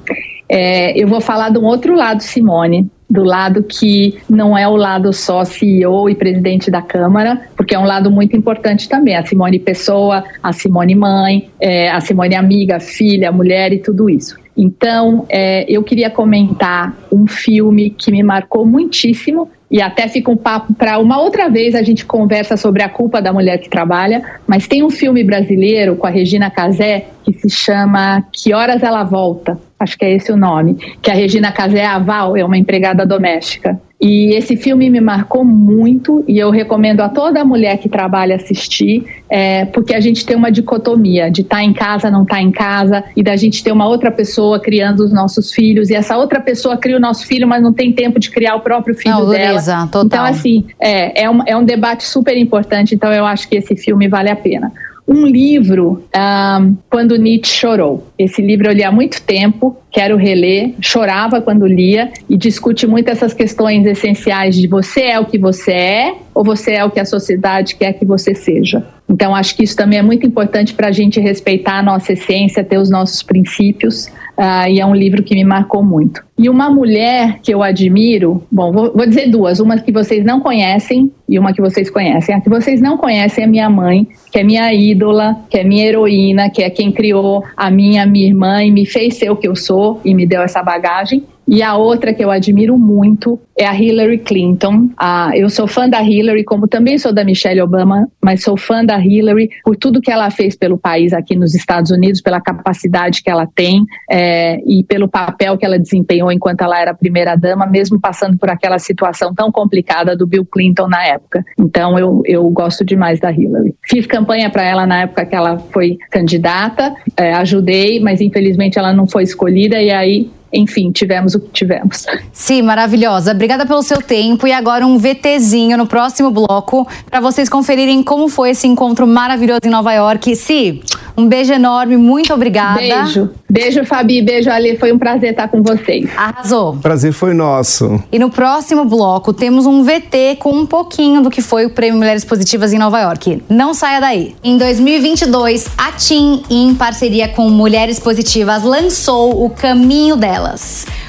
É, 0.49 0.99
eu 1.01 1.07
vou 1.07 1.21
falar 1.21 1.51
um 1.57 1.65
outro 1.65 1.95
lado, 1.95 2.23
Simone, 2.23 2.91
do 3.09 3.23
lado 3.23 3.63
que 3.63 4.19
não 4.29 4.57
é 4.57 4.67
o 4.67 4.77
lado 4.77 5.13
só 5.13 5.45
CEO 5.45 6.09
e 6.11 6.15
presidente 6.15 6.71
da 6.71 6.83
Câmara, 6.83 7.41
porque 7.57 7.75
é 7.75 7.79
um 7.79 7.85
lado 7.85 8.11
muito 8.11 8.37
importante 8.37 8.89
também. 8.89 9.17
A 9.17 9.25
Simone 9.25 9.59
Pessoa, 9.59 10.25
a 10.43 10.53
Simone 10.53 10.95
mãe, 10.95 11.51
é, 11.61 11.91
a 11.91 12.01
Simone 12.01 12.35
amiga, 12.35 12.81
filha, 12.81 13.31
mulher 13.33 13.73
e 13.73 13.79
tudo 13.79 14.11
isso. 14.11 14.37
Então, 14.57 15.25
é, 15.29 15.65
eu 15.69 15.83
queria 15.83 16.11
comentar 16.11 16.97
um 17.11 17.27
filme 17.27 17.91
que 17.91 18.11
me 18.11 18.23
marcou 18.23 18.67
muitíssimo, 18.67 19.49
e 19.71 19.81
até 19.81 20.09
fica 20.09 20.31
um 20.31 20.37
papo 20.37 20.75
para 20.75 20.99
uma 20.99 21.21
outra 21.21 21.49
vez 21.49 21.75
a 21.75 21.83
gente 21.83 22.05
conversa 22.05 22.57
sobre 22.57 22.83
a 22.83 22.89
culpa 22.89 23.23
da 23.23 23.33
mulher 23.33 23.59
que 23.59 23.69
trabalha, 23.69 24.23
mas 24.47 24.67
tem 24.67 24.83
um 24.83 24.91
filme 24.91 25.23
brasileiro 25.23 25.97
com 25.97 26.07
a 26.07 26.11
Regina 26.11 26.51
Casé 26.51 27.07
que 27.25 27.33
se 27.33 27.49
chama 27.49 28.25
Que 28.33 28.53
Horas 28.53 28.83
Ela 28.83 29.05
Volta, 29.05 29.59
acho 29.79 29.97
que 29.97 30.05
é 30.05 30.15
esse 30.15 30.33
o 30.33 30.37
nome, 30.37 30.75
que 31.01 31.11
a 31.11 31.15
Regina 31.15 31.53
Casé 31.53 31.85
Aval 31.85 32.37
é 32.37 32.45
uma 32.45 32.59
empregada 32.59 33.07
doméstica. 33.07 33.81
E 34.01 34.33
esse 34.35 34.57
filme 34.57 34.89
me 34.89 35.01
marcou 35.01 35.45
muito 35.45 36.25
e 36.27 36.39
eu 36.39 36.51
recomendo 36.51 37.01
a 37.03 37.09
toda 37.11 37.45
mulher 37.45 37.77
que 37.77 37.87
trabalha 37.87 38.35
assistir, 38.35 39.05
é, 39.29 39.67
porque 39.67 39.95
a 39.95 40.01
gente 40.01 40.25
tem 40.25 40.35
uma 40.35 40.51
dicotomia 40.51 41.31
de 41.31 41.43
estar 41.43 41.57
tá 41.57 41.63
em 41.63 41.75
casa, 41.75 42.11
não 42.11 42.23
estar 42.23 42.37
tá 42.37 42.43
em 42.43 42.51
casa, 42.51 43.05
e 43.15 43.23
da 43.23 43.37
gente 43.37 43.63
ter 43.63 43.73
uma 43.73 43.87
outra 43.87 44.11
pessoa 44.11 44.59
criando 44.59 45.01
os 45.01 45.13
nossos 45.13 45.53
filhos, 45.53 45.91
e 45.91 45.95
essa 45.95 46.17
outra 46.17 46.41
pessoa 46.41 46.79
cria 46.79 46.97
o 46.97 47.01
nosso 47.01 47.27
filho, 47.27 47.47
mas 47.47 47.63
não 47.63 47.75
tem 47.75 47.93
tempo 47.93 48.19
de 48.19 48.31
criar 48.31 48.55
o 48.55 48.61
próprio 48.61 48.95
filho 48.95 49.15
não, 49.17 49.29
dela. 49.29 49.60
Beleza, 49.67 49.89
total. 49.91 50.05
Então, 50.07 50.25
assim, 50.25 50.67
é, 50.79 51.23
é, 51.23 51.31
um, 51.31 51.41
é 51.47 51.57
um 51.57 51.65
debate 51.65 52.05
super 52.05 52.37
importante, 52.37 52.95
então 52.95 53.13
eu 53.13 53.27
acho 53.27 53.49
que 53.49 53.57
esse 53.57 53.77
filme 53.77 54.09
vale 54.09 54.31
a 54.31 54.37
pena 54.37 54.73
um 55.11 55.27
livro 55.27 56.05
um, 56.15 56.77
Quando 56.89 57.17
Nietzsche 57.17 57.53
Chorou. 57.53 58.07
Esse 58.21 58.43
livro 58.43 58.69
eu 58.69 58.75
li 58.75 58.85
há 58.85 58.93
muito 58.93 59.23
tempo, 59.23 59.75
quero 59.91 60.15
reler, 60.15 60.75
chorava 60.79 61.41
quando 61.41 61.67
lia 61.67 62.13
e 62.29 62.37
discute 62.37 62.87
muito 62.87 63.09
essas 63.09 63.33
questões 63.33 63.87
essenciais 63.87 64.57
de 64.57 64.69
você 64.69 65.05
é 65.05 65.19
o 65.19 65.25
que 65.25 65.39
você 65.39 65.73
é 65.73 66.15
ou 66.35 66.45
você 66.45 66.73
é 66.73 66.85
o 66.85 66.91
que 66.91 67.01
a 67.01 67.05
sociedade 67.07 67.77
quer 67.77 67.95
que 67.95 68.05
você 68.05 68.35
seja. 68.35 68.85
Então, 69.11 69.35
acho 69.35 69.57
que 69.57 69.65
isso 69.65 69.75
também 69.75 69.99
é 69.99 70.03
muito 70.03 70.25
importante 70.25 70.73
para 70.73 70.87
a 70.87 70.93
gente 70.93 71.19
respeitar 71.19 71.79
a 71.79 71.83
nossa 71.83 72.13
essência, 72.13 72.63
ter 72.63 72.79
os 72.79 72.89
nossos 72.89 73.25
princípios, 73.25 74.07
uh, 74.39 74.69
e 74.69 74.79
é 74.79 74.87
um 74.87 74.95
livro 74.95 75.23
que 75.25 75.35
me 75.35 75.43
marcou 75.43 75.83
muito. 75.83 76.23
E 76.39 76.49
uma 76.49 76.71
mulher 76.71 77.41
que 77.43 77.53
eu 77.53 77.61
admiro, 77.61 78.43
bom, 78.51 78.73
vou, 78.73 78.93
vou, 78.95 79.07
dizer 79.07 79.29
duas, 79.29 79.59
uma 79.59 79.79
que 79.79 79.91
vocês 79.91 80.25
não 80.25 80.41
conhecem 80.41 81.11
e 81.29 81.39
uma 81.39 81.53
que 81.53 81.61
vocês 81.61 81.91
conhecem. 81.91 82.35
A 82.35 82.41
que 82.41 82.49
vocês 82.49 82.81
não 82.81 82.97
conhecem 82.97 83.43
é 83.43 83.47
minha 83.49 83.69
mãe, 83.69 84.07
que 84.33 84.39
é 84.39 84.45
minha 84.45 84.73
ídola, 84.73 85.37
que 85.51 85.59
é 85.59 85.65
minha 85.65 85.85
heroína, 85.87 86.49
que 86.49 86.63
é 86.63 86.71
quem 86.71 86.93
criou 86.93 87.45
a 87.57 87.69
minha, 87.71 88.07
minha 88.11 88.27
irmã 88.27 88.63
e 88.63 88.71
me 88.71 88.85
fez 88.85 89.17
ser 89.17 89.31
o 89.31 89.37
que 89.37 89.49
eu 89.49 89.57
sou 89.57 90.01
e 90.05 90.15
me 90.15 90.27
deu 90.27 90.43
essa 90.43 90.63
bagagem. 90.63 91.25
E 91.51 91.65
a 91.65 91.77
outra 91.77 92.15
que 92.15 92.23
eu 92.23 92.31
admiro 92.31 92.79
muito 92.79 93.41
é 93.59 93.67
a 93.67 93.75
Hillary 93.75 94.19
Clinton. 94.19 94.89
Ah, 94.97 95.33
eu 95.35 95.51
sou 95.51 95.67
fã 95.67 95.89
da 95.89 96.01
Hillary, 96.01 96.45
como 96.45 96.69
também 96.69 96.97
sou 96.97 97.13
da 97.13 97.25
Michelle 97.25 97.61
Obama, 97.61 98.07
mas 98.25 98.45
sou 98.45 98.57
fã 98.57 98.85
da 98.85 98.97
Hillary 99.05 99.51
por 99.65 99.75
tudo 99.75 100.01
que 100.01 100.13
ela 100.13 100.31
fez 100.31 100.55
pelo 100.55 100.79
país 100.79 101.13
aqui 101.13 101.35
nos 101.35 101.53
Estados 101.53 101.91
Unidos, 101.91 102.21
pela 102.21 102.41
capacidade 102.41 103.21
que 103.21 103.29
ela 103.29 103.49
tem 103.53 103.85
é, 104.09 104.61
e 104.65 104.85
pelo 104.85 105.09
papel 105.09 105.59
que 105.59 105.67
ela 105.67 105.77
desempenhou 105.77 106.31
enquanto 106.31 106.61
ela 106.61 106.81
era 106.81 106.95
primeira-dama, 106.95 107.67
mesmo 107.67 108.01
passando 108.01 108.39
por 108.39 108.49
aquela 108.49 108.79
situação 108.79 109.35
tão 109.35 109.51
complicada 109.51 110.17
do 110.17 110.29
Bill 110.29 110.47
Clinton 110.47 110.87
na 110.87 111.05
época. 111.05 111.45
Então 111.59 111.99
eu, 111.99 112.23
eu 112.27 112.49
gosto 112.51 112.85
demais 112.85 113.19
da 113.19 113.33
Hillary. 113.33 113.75
Fiz 113.89 114.07
campanha 114.07 114.49
para 114.51 114.63
ela 114.63 114.87
na 114.87 115.03
época 115.03 115.27
que 115.27 115.35
ela 115.35 115.59
foi 115.59 115.99
candidata, 116.13 116.95
é, 117.17 117.33
ajudei, 117.33 117.99
mas 117.99 118.21
infelizmente 118.21 118.79
ela 118.79 118.93
não 118.93 119.09
foi 119.09 119.25
escolhida 119.25 119.83
e 119.83 119.91
aí 119.91 120.31
enfim, 120.53 120.91
tivemos 120.91 121.35
o 121.35 121.41
que 121.41 121.49
tivemos. 121.53 122.07
Sim, 122.33 122.63
maravilhosa. 122.63 123.33
Obrigada 123.33 123.65
pelo 123.67 123.83
seu 123.83 124.03
tempo 124.03 124.47
e 124.47 124.53
agora 124.53 124.87
um 124.87 124.99
VTzinho 124.99 125.77
no 125.77 125.87
próximo 125.87 126.31
bloco 126.31 126.87
para 127.09 127.21
vocês 127.21 127.49
conferirem 127.49 128.03
como 128.03 128.29
foi 128.29 128.51
esse 128.51 128.67
encontro 128.67 129.07
maravilhoso 129.07 129.61
em 129.65 129.71
Nova 129.71 129.93
York. 129.93 130.35
Si, 130.35 130.83
um 131.17 131.29
beijo 131.29 131.53
enorme, 131.53 131.97
muito 131.97 132.33
obrigada. 132.33 132.81
Beijo. 132.81 133.31
Beijo, 133.49 133.85
Fabi. 133.85 134.23
Beijo, 134.23 134.51
Ali. 134.51 134.77
Foi 134.79 134.93
um 134.93 134.99
prazer 134.99 135.33
estar 135.33 135.49
com 135.49 135.63
vocês. 135.63 136.09
Arrasou. 136.17 136.77
Prazer 136.77 137.13
foi 137.13 137.35
nosso. 137.35 138.03
E 138.11 138.19
no 138.19 138.31
próximo 138.31 138.85
bloco 138.85 139.33
temos 139.33 139.67
um 139.67 139.83
VT 139.83 140.37
com 140.39 140.53
um 140.53 140.67
pouquinho 140.67 141.21
do 141.21 141.31
que 141.31 141.43
foi 141.43 141.67
o 141.67 141.71
Prêmio 141.71 141.99
Mulheres 141.99 142.25
Positivas 142.25 142.73
em 142.73 142.79
Nova 142.79 143.01
York. 143.01 143.43
Não 143.49 143.75
saia 143.75 144.01
daí. 144.01 144.37
Em 144.43 144.57
2022, 144.57 145.67
a 145.77 145.93
TIM, 145.93 146.43
em 146.49 146.75
parceria 146.75 147.29
com 147.29 147.51
Mulheres 147.51 147.99
Positivas, 147.99 148.63
lançou 148.63 149.45
o 149.45 149.51
Caminho 149.51 150.17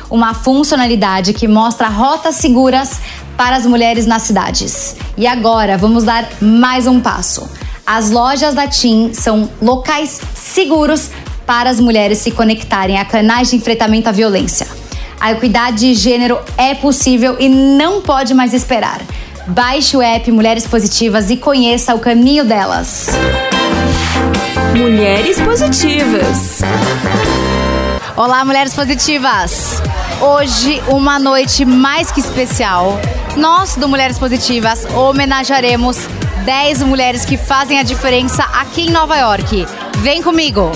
Uma 0.10 0.34
funcionalidade 0.34 1.34
que 1.34 1.48
mostra 1.48 1.88
rotas 1.88 2.36
seguras 2.36 3.00
para 3.38 3.56
as 3.56 3.66
mulheres 3.66 4.06
nas 4.06 4.24
cidades. 4.24 4.96
E 5.18 5.26
agora 5.26 5.78
vamos 5.78 6.04
dar 6.04 6.28
mais 6.42 6.86
um 6.86 7.00
passo 7.00 7.50
as 7.86 8.10
lojas 8.10 8.54
da 8.54 8.68
TIM 8.68 9.14
são 9.14 9.50
locais 9.62 10.22
seguros 10.34 11.10
para 11.46 11.70
as 11.70 11.78
mulheres 11.80 12.20
se 12.20 12.32
conectarem 12.32 12.98
a 12.98 13.04
canais 13.04 13.50
de 13.50 13.58
enfrentamento 13.58 14.08
à 14.08 14.14
violência. 14.14 14.66
A 15.20 15.34
equidade 15.34 15.80
de 15.80 15.94
gênero 15.94 16.40
é 16.58 16.74
possível 16.74 17.36
e 17.38 17.50
não 17.50 18.02
pode 18.02 18.34
mais 18.34 18.54
esperar. 18.54 19.02
Baixe 19.46 19.98
o 19.98 20.02
app 20.02 20.32
Mulheres 20.32 20.66
Positivas 20.66 21.30
e 21.30 21.36
conheça 21.36 21.94
o 21.94 22.00
caminho 22.00 22.46
delas. 22.46 23.08
Mulheres 24.74 25.40
Positivas. 25.42 26.62
Olá, 28.24 28.46
mulheres 28.46 28.76
positivas! 28.76 29.82
Hoje, 30.22 30.80
uma 30.88 31.18
noite 31.18 31.66
mais 31.66 32.12
que 32.12 32.20
especial. 32.20 33.00
Nós, 33.36 33.76
do 33.76 33.90
Mulheres 33.90 34.20
Positivas, 34.20 34.86
homenagearemos 34.94 35.98
10 36.46 36.84
mulheres 36.84 37.26
que 37.26 37.36
fazem 37.36 37.80
a 37.80 37.84
diferença 37.84 38.44
aqui 38.44 38.84
em 38.84 38.90
Nova 38.92 39.18
York. 39.18 39.66
Vem 40.04 40.22
comigo! 40.22 40.72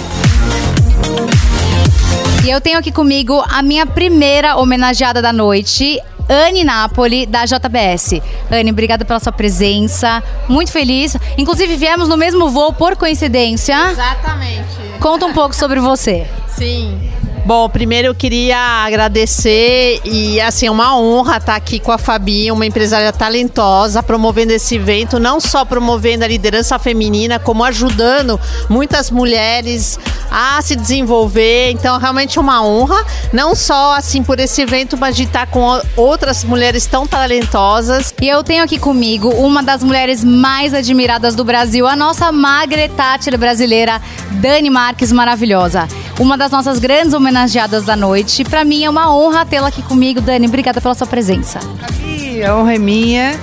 E 2.44 2.50
eu 2.50 2.60
tenho 2.60 2.80
aqui 2.80 2.92
comigo 2.92 3.40
a 3.48 3.62
minha 3.62 3.86
primeira 3.86 4.56
homenageada 4.56 5.22
da 5.22 5.32
noite, 5.32 6.02
Anne 6.28 6.64
Napoli, 6.64 7.28
da 7.28 7.46
JBS. 7.46 8.24
Anne, 8.50 8.72
obrigada 8.72 9.06
pela 9.06 9.20
sua 9.20 9.32
presença. 9.32 10.24
Muito 10.50 10.72
feliz. 10.72 11.16
Inclusive, 11.38 11.76
viemos 11.76 12.10
no 12.10 12.18
mesmo 12.18 12.50
voo 12.50 12.74
por 12.74 12.96
coincidência. 12.96 13.92
Exatamente. 13.92 14.66
Conta 15.00 15.28
um 15.28 15.34
pouco 15.34 15.56
sobre 15.56 15.80
você. 15.80 16.26
Sim. 16.48 17.12
Bom, 17.46 17.70
primeiro 17.70 18.08
eu 18.08 18.16
queria 18.16 18.58
agradecer 18.58 20.02
e 20.04 20.42
assim, 20.42 20.66
é 20.66 20.72
uma 20.72 20.98
honra 20.98 21.38
estar 21.38 21.56
aqui 21.56 21.80
com 21.80 21.92
a 21.92 21.98
Fabi, 22.00 22.52
uma 22.52 22.66
empresária 22.66 23.14
talentosa, 23.14 24.02
promovendo 24.02 24.52
esse 24.52 24.78
evento, 24.78 25.20
não 25.20 25.40
só 25.40 25.64
promovendo 25.64 26.24
a 26.24 26.28
liderança 26.28 26.80
feminina, 26.80 27.38
como 27.38 27.64
ajudando 27.64 28.42
muitas 28.68 29.12
mulheres 29.12 30.00
a 30.32 30.60
se 30.60 30.76
desenvolver. 30.76 31.70
Então, 31.70 32.00
realmente 32.00 32.40
é 32.40 32.42
uma 32.42 32.66
honra, 32.66 33.06
não 33.32 33.54
só 33.54 33.94
assim 33.94 34.24
por 34.24 34.40
esse 34.40 34.64
evento, 34.64 34.98
mas 34.98 35.16
de 35.16 35.26
estar 35.26 35.46
com 35.46 35.80
outras 35.96 36.44
mulheres 36.44 36.88
tão 36.88 37.06
talentosas. 37.06 38.12
E 38.20 38.28
eu 38.28 38.44
tenho 38.44 38.64
aqui 38.64 38.80
comigo 38.80 39.30
uma 39.30 39.62
das 39.62 39.84
mulheres 39.84 40.24
mais 40.24 40.74
admiradas 40.74 41.36
do 41.36 41.44
Brasil, 41.44 41.86
a 41.86 41.96
nossa 41.96 42.32
Magre 42.32 42.90
Tátira 42.90 43.38
brasileira, 43.38 44.02
Dani 44.32 44.72
Marques, 44.72 45.12
maravilhosa. 45.12 45.88
Uma 46.18 46.38
das 46.38 46.50
nossas 46.50 46.80
grandes 46.80 47.14
homenageadas 47.14 47.84
da 47.84 47.96
noite. 47.96 48.46
Para 48.46 48.64
mim 48.64 48.86
é 48.86 48.90
uma 48.90 49.14
honra 49.14 49.46
tê-la 49.46 49.68
aqui 49.68 49.82
comigo, 49.82 50.22
Dani. 50.22 50.48
Obrigada 50.48 50.80
pela 50.80 50.96
sua 50.96 51.06
presença. 51.06 51.60
Fabi, 51.60 52.42
a 52.42 52.56
honra 52.56 52.76
é 52.76 52.78
minha. 52.78 53.40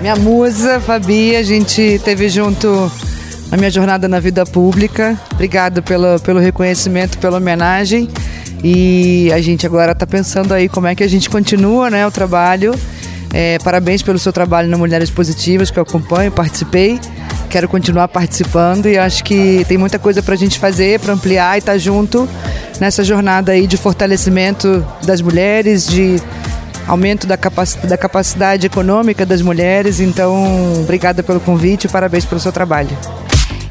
Minha 0.00 0.14
musa, 0.14 0.80
Fabi, 0.80 1.34
a 1.34 1.42
gente 1.42 2.00
teve 2.04 2.28
junto 2.28 2.90
na 3.50 3.56
minha 3.56 3.70
jornada 3.70 4.06
na 4.06 4.20
vida 4.20 4.46
pública. 4.46 5.18
Obrigado 5.32 5.82
pelo, 5.82 6.20
pelo 6.20 6.38
reconhecimento, 6.38 7.18
pela 7.18 7.38
homenagem. 7.38 8.08
E 8.62 9.32
a 9.32 9.40
gente 9.40 9.66
agora 9.66 9.90
está 9.90 10.06
pensando 10.06 10.54
aí 10.54 10.68
como 10.68 10.86
é 10.86 10.94
que 10.94 11.02
a 11.02 11.08
gente 11.08 11.28
continua 11.28 11.90
né, 11.90 12.06
o 12.06 12.12
trabalho. 12.12 12.74
É, 13.32 13.58
parabéns 13.58 14.02
pelo 14.02 14.20
seu 14.20 14.32
trabalho 14.32 14.68
no 14.68 14.78
Mulheres 14.78 15.10
Positivas, 15.10 15.68
que 15.68 15.78
eu 15.78 15.82
acompanho, 15.82 16.30
participei. 16.30 17.00
Quero 17.54 17.68
continuar 17.68 18.08
participando 18.08 18.86
e 18.86 18.98
acho 18.98 19.22
que 19.22 19.64
tem 19.68 19.78
muita 19.78 19.96
coisa 19.96 20.20
para 20.20 20.34
a 20.34 20.36
gente 20.36 20.58
fazer, 20.58 20.98
para 20.98 21.12
ampliar 21.12 21.54
e 21.54 21.60
estar 21.60 21.70
tá 21.70 21.78
junto 21.78 22.28
nessa 22.80 23.04
jornada 23.04 23.52
aí 23.52 23.68
de 23.68 23.76
fortalecimento 23.76 24.84
das 25.04 25.20
mulheres, 25.20 25.86
de 25.86 26.16
aumento 26.88 27.28
da 27.28 27.38
da 27.84 27.96
capacidade 27.96 28.66
econômica 28.66 29.24
das 29.24 29.40
mulheres. 29.40 30.00
Então, 30.00 30.80
obrigada 30.80 31.22
pelo 31.22 31.38
convite 31.38 31.84
e 31.84 31.88
parabéns 31.88 32.24
pelo 32.24 32.40
seu 32.40 32.50
trabalho. 32.50 32.98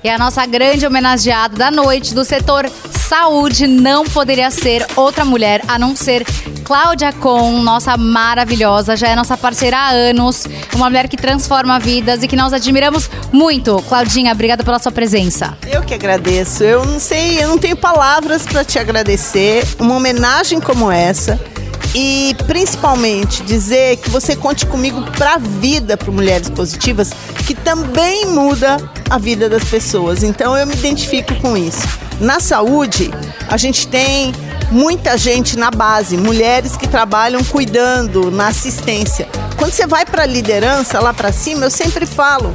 E 0.04 0.10
a 0.10 0.18
nossa 0.18 0.46
grande 0.46 0.86
homenageada 0.86 1.56
da 1.56 1.72
noite 1.72 2.14
do 2.14 2.26
setor 2.26 2.70
saúde 2.92 3.68
não 3.68 4.04
poderia 4.04 4.52
ser 4.52 4.86
outra 4.96 5.24
mulher 5.24 5.62
a 5.68 5.80
não 5.80 5.96
ser 5.96 6.26
Cláudia 6.64 7.12
Com, 7.14 7.62
nossa 7.62 7.96
maravilhosa, 7.98 8.96
já 8.96 9.10
é 9.10 9.16
nossa 9.16 9.38
parceira 9.38 9.78
há 9.78 9.90
anos, 9.92 10.46
uma 10.74 10.90
mulher 10.90 11.08
que 11.08 11.18
transforma 11.18 11.78
vidas 11.80 12.24
e 12.24 12.28
que 12.28 12.36
nós 12.36 12.54
admiramos 12.54 13.10
muito. 13.32 13.82
Claudinha, 13.88 14.32
obrigada 14.32 14.64
pela 14.64 14.80
sua 14.80 14.92
presença. 14.92 15.58
Eu 15.70 15.84
que 15.84 15.94
agradeço. 15.94 16.64
Eu 16.64 16.86
não 16.86 17.00
sei, 17.00 17.44
eu 17.44 17.50
não 17.50 17.58
tenho 17.58 17.76
palavras 17.76 18.44
para 18.44 18.64
te 18.64 18.80
agradecer. 18.80 19.64
Uma 19.80 19.96
homenagem 19.96 20.60
como 20.60 20.90
essa 20.90 21.40
e 21.94 22.36
principalmente 22.48 23.44
dizer 23.44 23.98
que 23.98 24.10
você 24.10 24.36
conte 24.36 24.66
comigo 24.66 25.02
para 25.12 25.36
a 25.36 25.38
vida 25.38 25.96
para 25.96 26.12
Mulheres 26.12 26.50
Positivas, 26.50 27.12
que 27.46 27.54
também 27.54 28.26
muda 28.28 28.78
a 29.10 29.18
vida 29.18 29.48
das 29.48 29.64
pessoas. 29.64 30.24
Então 30.24 30.58
eu 30.58 30.66
me 30.66 30.74
identifico 30.74 31.36
com 31.36 31.56
isso. 31.56 31.82
Na 32.20 32.40
saúde, 32.40 33.12
a 33.48 33.58
gente 33.58 33.88
tem 33.88 34.34
muita 34.72 35.18
gente 35.18 35.58
na 35.58 35.70
base, 35.70 36.18
mulheres 36.18 36.76
que 36.76 36.88
trabalham 36.88 37.44
cuidando, 37.44 38.32
na 38.32 38.48
assistência. 38.48 39.28
Quando 39.58 39.72
você 39.72 39.86
vai 39.86 40.06
para 40.06 40.24
a 40.24 40.26
liderança, 40.26 41.00
lá 41.00 41.14
para 41.14 41.32
cima, 41.32 41.66
eu 41.66 41.72
sempre 41.72 42.06
falo, 42.06 42.54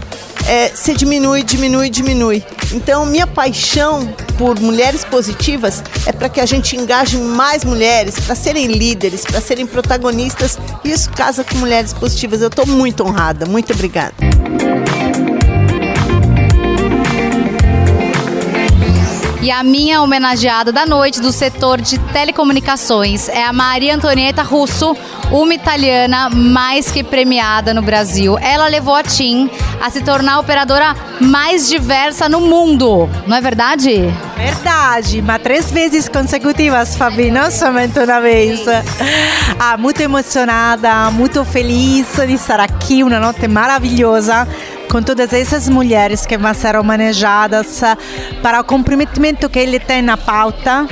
é, 0.48 0.72
diminui, 0.94 1.42
diminui, 1.42 1.90
diminui. 1.90 2.44
Então, 2.72 3.04
minha 3.04 3.26
paixão 3.26 4.06
por 4.38 4.58
mulheres 4.58 5.04
positivas 5.04 5.82
é 6.06 6.12
para 6.12 6.28
que 6.28 6.40
a 6.40 6.46
gente 6.46 6.74
engaje 6.74 7.18
mais 7.18 7.64
mulheres, 7.64 8.18
para 8.18 8.34
serem 8.34 8.66
líderes, 8.66 9.24
para 9.24 9.40
serem 9.40 9.66
protagonistas. 9.66 10.58
E 10.84 10.90
isso 10.90 11.10
casa 11.10 11.44
com 11.44 11.56
mulheres 11.58 11.92
positivas. 11.92 12.40
Eu 12.40 12.48
estou 12.48 12.66
muito 12.66 13.04
honrada. 13.04 13.46
Muito 13.46 13.72
obrigada. 13.72 14.14
E 19.48 19.50
a 19.50 19.62
minha 19.62 20.02
homenageada 20.02 20.70
da 20.70 20.84
noite 20.84 21.22
do 21.22 21.32
setor 21.32 21.80
de 21.80 21.98
telecomunicações 22.12 23.30
é 23.30 23.42
a 23.42 23.50
Maria 23.50 23.94
Antonieta 23.94 24.42
Russo, 24.42 24.94
uma 25.32 25.54
italiana 25.54 26.28
mais 26.28 26.90
que 26.90 27.02
premiada 27.02 27.72
no 27.72 27.80
Brasil. 27.80 28.38
Ela 28.38 28.68
levou 28.68 28.94
a 28.94 29.02
TIM 29.02 29.50
a 29.80 29.88
se 29.88 30.02
tornar 30.02 30.34
a 30.34 30.40
operadora 30.40 30.94
mais 31.18 31.66
diversa 31.66 32.28
no 32.28 32.42
mundo, 32.42 33.08
não 33.26 33.38
é 33.38 33.40
verdade? 33.40 34.14
Verdade, 34.36 35.22
mas 35.22 35.42
três 35.42 35.70
vezes 35.70 36.10
consecutivas, 36.10 36.94
Fabi, 36.94 37.30
não 37.30 37.50
somente 37.50 37.98
uma 37.98 38.20
vez. 38.20 38.60
Ah, 39.58 39.78
muito 39.78 40.02
emocionada, 40.02 41.10
muito 41.10 41.42
feliz 41.42 42.06
de 42.14 42.34
estar 42.34 42.60
aqui, 42.60 43.02
uma 43.02 43.18
noite 43.18 43.48
maravilhosa 43.48 44.46
com 44.88 45.02
todas 45.02 45.32
essas 45.32 45.68
mulheres 45.68 46.24
que 46.24 46.36
vão 46.36 46.54
ser 46.54 46.82
manejadas 46.82 47.80
para 48.42 48.60
o 48.60 48.64
comprometimento 48.64 49.48
que 49.48 49.58
ele 49.58 49.78
tem 49.78 50.02
na 50.02 50.16
pauta 50.16 50.86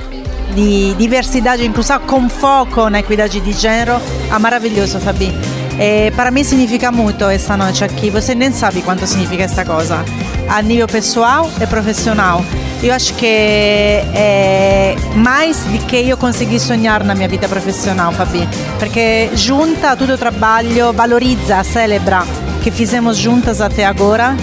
di 0.54 0.94
diversità 0.96 1.56
inclusa 1.56 1.98
con 1.98 2.28
foco 2.28 2.88
na 2.88 3.00
equidade 3.00 3.40
de 3.40 3.52
gênero. 3.52 4.00
Ah, 4.30 4.38
maravilhoso, 4.38 4.98
Fabi. 5.00 5.32
E 5.78 6.10
para 6.12 6.30
mim 6.30 6.42
significa 6.42 6.90
muito 6.90 7.24
essa 7.26 7.56
noite 7.56 7.84
aqui. 7.84 8.08
Você 8.10 8.34
nem 8.34 8.50
sabe 8.52 8.80
quanto 8.80 9.06
significa 9.06 9.44
essa 9.44 9.64
coisa. 9.64 10.04
A 10.48 10.62
nível 10.62 10.86
pessoal 10.86 11.50
e 11.60 11.66
profissional. 11.66 12.42
Eu 12.82 12.94
acho 12.94 13.14
que 13.14 13.26
é 13.26 14.94
mais 15.14 15.58
do 15.64 15.78
que 15.86 16.08
eu 16.08 16.16
consegui 16.16 16.58
sonhar 16.58 17.02
na 17.04 17.14
minha 17.14 17.28
vida 17.28 17.48
profissional, 17.48 18.12
Fabi. 18.12 18.48
Porque 18.78 19.30
junta 19.34 19.96
todo 19.96 20.14
o 20.14 20.18
trabalho, 20.18 20.92
valorizza, 20.92 21.62
celebra 21.64 22.24
que 22.66 22.70
fizemos 22.72 23.16
juntas 23.16 23.60
até 23.60 23.84
agora 23.84 24.36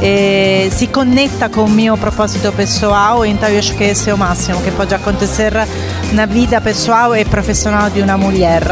e 0.00 0.70
si 0.70 0.86
connetta 0.86 1.46
com 1.46 1.64
o 1.64 1.68
meu 1.68 1.94
propósito 1.98 2.50
pessoal, 2.52 3.22
então 3.22 3.50
eu 3.50 3.58
acho 3.58 3.76
que 3.76 3.84
esse 3.84 4.08
é 4.08 4.14
o 4.14 4.16
máximo 4.16 4.62
que 4.62 4.70
pode 4.70 4.94
acontecer 4.94 5.52
na 6.14 6.24
vida 6.24 6.58
pessoal 6.58 7.14
e 7.14 7.22
profissional 7.26 7.90
de 7.90 8.00
uma 8.00 8.16
mulher. 8.16 8.62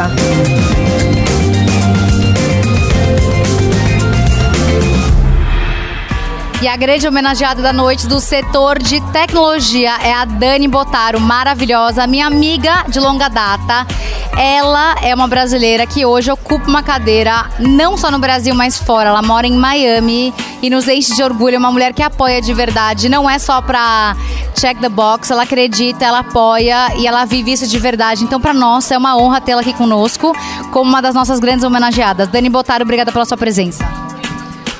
E 6.63 6.67
a 6.67 6.75
grande 6.75 7.07
homenageada 7.07 7.61
da 7.61 7.75
noite 7.75 8.07
do 8.07 8.19
setor 8.19 8.79
de 8.79 8.99
tecnologia 9.13 9.99
é 10.03 10.15
a 10.15 10.25
Dani 10.25 10.67
Botaro, 10.67 11.21
maravilhosa, 11.21 12.07
minha 12.07 12.27
amiga 12.27 12.87
de 12.89 12.99
longa 12.99 13.29
data. 13.29 13.87
Ela 14.37 14.97
é 15.03 15.15
uma 15.15 15.29
brasileira 15.29 15.87
que 15.87 16.05
hoje 16.05 16.31
ocupa 16.31 16.69
uma 16.69 16.83
cadeira 16.83 17.47
não 17.59 17.97
só 17.97 18.11
no 18.11 18.19
Brasil, 18.19 18.55
mas 18.55 18.77
fora. 18.77 19.11
Ela 19.11 19.23
mora 19.23 19.47
em 19.47 19.57
Miami 19.57 20.35
e 20.61 20.69
nos 20.69 20.89
enche 20.89 21.15
de 21.15 21.23
orgulho. 21.23 21.55
É 21.55 21.59
uma 21.59 21.71
mulher 21.71 21.93
que 21.93 22.03
apoia 22.03 22.43
de 22.43 22.53
verdade. 22.53 23.09
Não 23.09 23.29
é 23.31 23.39
só 23.39 23.63
pra 23.63 24.17
check 24.55 24.79
the 24.81 24.89
box, 24.89 25.31
ela 25.31 25.43
acredita, 25.43 26.05
ela 26.05 26.21
apoia 26.21 26.95
e 26.97 27.07
ela 27.07 27.25
vive 27.25 27.53
isso 27.53 27.67
de 27.67 27.79
verdade. 27.79 28.25
Então, 28.25 28.41
para 28.41 28.53
nós, 28.53 28.91
é 28.91 28.99
uma 28.99 29.17
honra 29.17 29.41
tê-la 29.41 29.61
aqui 29.61 29.73
conosco 29.73 30.33
como 30.73 30.91
uma 30.91 31.01
das 31.01 31.15
nossas 31.15 31.39
grandes 31.39 31.65
homenageadas. 31.65 32.29
Dani 32.29 32.49
Botaro, 32.49 32.83
obrigada 32.83 33.13
pela 33.13 33.25
sua 33.25 33.37
presença. 33.37 33.85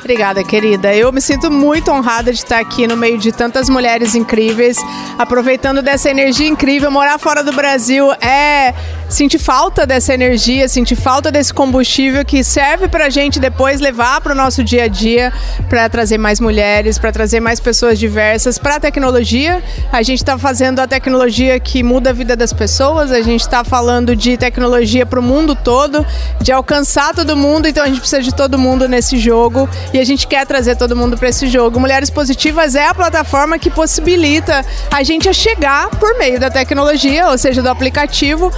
Obrigada, 0.05 0.45
querida. 0.45 0.95
Eu 0.95 1.11
me 1.11 1.21
sinto 1.21 1.51
muito 1.51 1.91
honrada 1.91 2.31
de 2.31 2.39
estar 2.39 2.59
aqui 2.59 2.87
no 2.87 2.95
meio 2.95 3.17
de 3.17 3.33
tantas 3.33 3.71
mulheres 3.71 4.15
incríveis, 4.15 4.77
aproveitando 5.19 5.81
dessa 5.81 6.11
energia 6.11 6.47
incrível. 6.47 6.91
Morar 6.91 7.19
fora 7.19 7.43
do 7.43 7.53
Brasil 7.55 8.13
é 8.21 8.75
sentir 9.15 9.39
falta 9.39 9.87
dessa 9.87 10.13
energia, 10.13 10.69
sentir 10.69 10.97
falta 10.97 11.31
desse 11.31 11.55
combustível 11.55 12.25
que 12.25 12.43
serve 12.43 12.89
para 12.89 13.07
a 13.07 13.11
gente 13.11 13.39
depois 13.39 13.81
levar 13.81 14.21
para 14.21 14.33
o 14.33 14.35
nosso 14.35 14.65
dia 14.65 14.85
a 14.85 14.89
dia, 14.89 15.33
para 15.69 15.89
trazer 15.89 16.19
mais 16.19 16.41
mulheres, 16.41 16.99
para 16.99 17.13
trazer 17.13 17.39
mais 17.39 17.61
pessoas 17.61 17.97
diversas 17.99 18.59
para 18.59 18.77
a 18.77 18.81
tecnologia. 18.81 19.63
A 19.93 20.03
gente 20.03 20.19
está 20.19 20.37
fazendo 20.37 20.81
a 20.81 20.87
tecnologia 20.87 21.61
que 21.61 21.83
muda 21.83 22.11
a 22.11 22.13
vida 22.13 22.35
das 22.35 22.53
pessoas, 22.53 23.13
a 23.13 23.23
gente 23.23 23.43
está 23.43 23.63
falando 23.63 24.17
de 24.17 24.37
tecnologia 24.37 25.07
para 25.07 25.21
o 25.21 25.23
mundo 25.23 25.55
todo, 25.55 26.05
de 26.41 26.51
alcançar 26.51 27.15
todo 27.15 27.37
mundo, 27.37 27.69
então 27.69 27.85
a 27.85 27.87
gente 27.87 28.01
precisa 28.01 28.21
de 28.21 28.35
todo 28.35 28.59
mundo 28.59 28.89
nesse 28.89 29.17
jogo 29.17 29.69
e 29.93 30.01
a 30.01 30.05
gente 30.05 30.27
quer 30.27 30.45
trazer 30.45 30.75
todo 30.75 30.97
mundo 30.97 31.17
para 31.17 31.29
esse 31.29 31.47
jogo. 31.47 31.79
Mulheres 31.79 32.11
Positivas 32.11 32.75
é 32.75 32.89
a 32.89 32.95
plataforma 32.95 33.61
que 33.61 33.71
possibilita 33.71 34.65
a 34.91 35.05
gente 35.05 35.29
a 35.29 35.33
chegar 35.33 35.89
por 35.91 36.19
meio 36.19 36.41
da 36.41 36.51
tecnologia, 36.51 37.29
ou 37.29 37.39
seja, 37.39 37.63
do 37.63 37.69
aplicativo, 37.69 38.53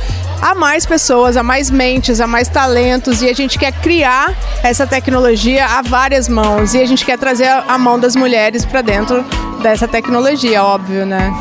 a 0.46 0.54
mais 0.54 0.86
pessoas, 0.86 1.36
a 1.36 1.42
mais 1.42 1.72
mentes, 1.72 2.20
a 2.20 2.26
mais 2.26 2.48
talentos 2.48 3.20
e 3.20 3.28
a 3.28 3.32
gente 3.32 3.58
quer 3.58 3.72
criar 3.72 4.32
essa 4.62 4.86
tecnologia 4.86 5.66
a 5.66 5.82
várias 5.82 6.28
mãos 6.28 6.72
e 6.72 6.80
a 6.80 6.86
gente 6.86 7.04
quer 7.04 7.18
trazer 7.18 7.48
a 7.48 7.76
mão 7.76 7.98
das 7.98 8.14
mulheres 8.14 8.64
para 8.64 8.80
dentro 8.80 9.24
dessa 9.60 9.88
tecnologia, 9.88 10.62
óbvio, 10.62 11.04
né? 11.04 11.34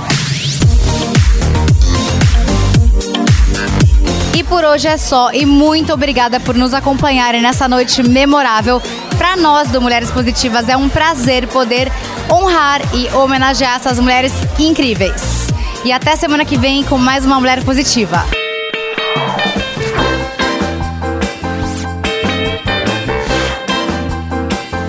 E 4.34 4.44
por 4.44 4.64
hoje 4.64 4.88
é 4.88 4.98
só. 4.98 5.32
E 5.32 5.46
muito 5.46 5.94
obrigada 5.94 6.40
por 6.40 6.56
nos 6.56 6.74
acompanharem 6.74 7.44
nessa 7.44 7.68
noite 7.68 8.02
memorável. 8.02 8.82
Para 9.20 9.38
nós 9.38 9.70
do 9.70 9.80
Mulheres 9.80 10.10
Positivas 10.10 10.68
é 10.68 10.76
um 10.76 10.90
prazer 10.90 11.48
poder 11.50 11.92
honrar 12.28 12.82
e 12.96 13.08
homenagear 13.16 13.76
essas 13.76 14.00
mulheres 14.00 14.34
incríveis. 14.58 15.46
E 15.84 15.92
até 15.92 16.16
semana 16.16 16.44
que 16.44 16.58
vem 16.58 16.84
com 16.84 16.98
mais 16.98 17.24
uma 17.24 17.40
Mulher 17.40 17.64
Positiva. 17.64 18.26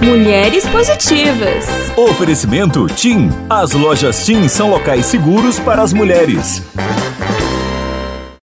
Mulheres 0.06 0.66
Positivas. 0.68 1.66
Oferecimento 1.96 2.86
TIM. 2.86 3.28
As 3.50 3.72
lojas 3.72 4.24
TIM 4.24 4.48
são 4.48 4.70
locais 4.70 5.06
seguros 5.06 5.58
para 5.58 5.82
as 5.82 5.92
mulheres. 5.92 6.62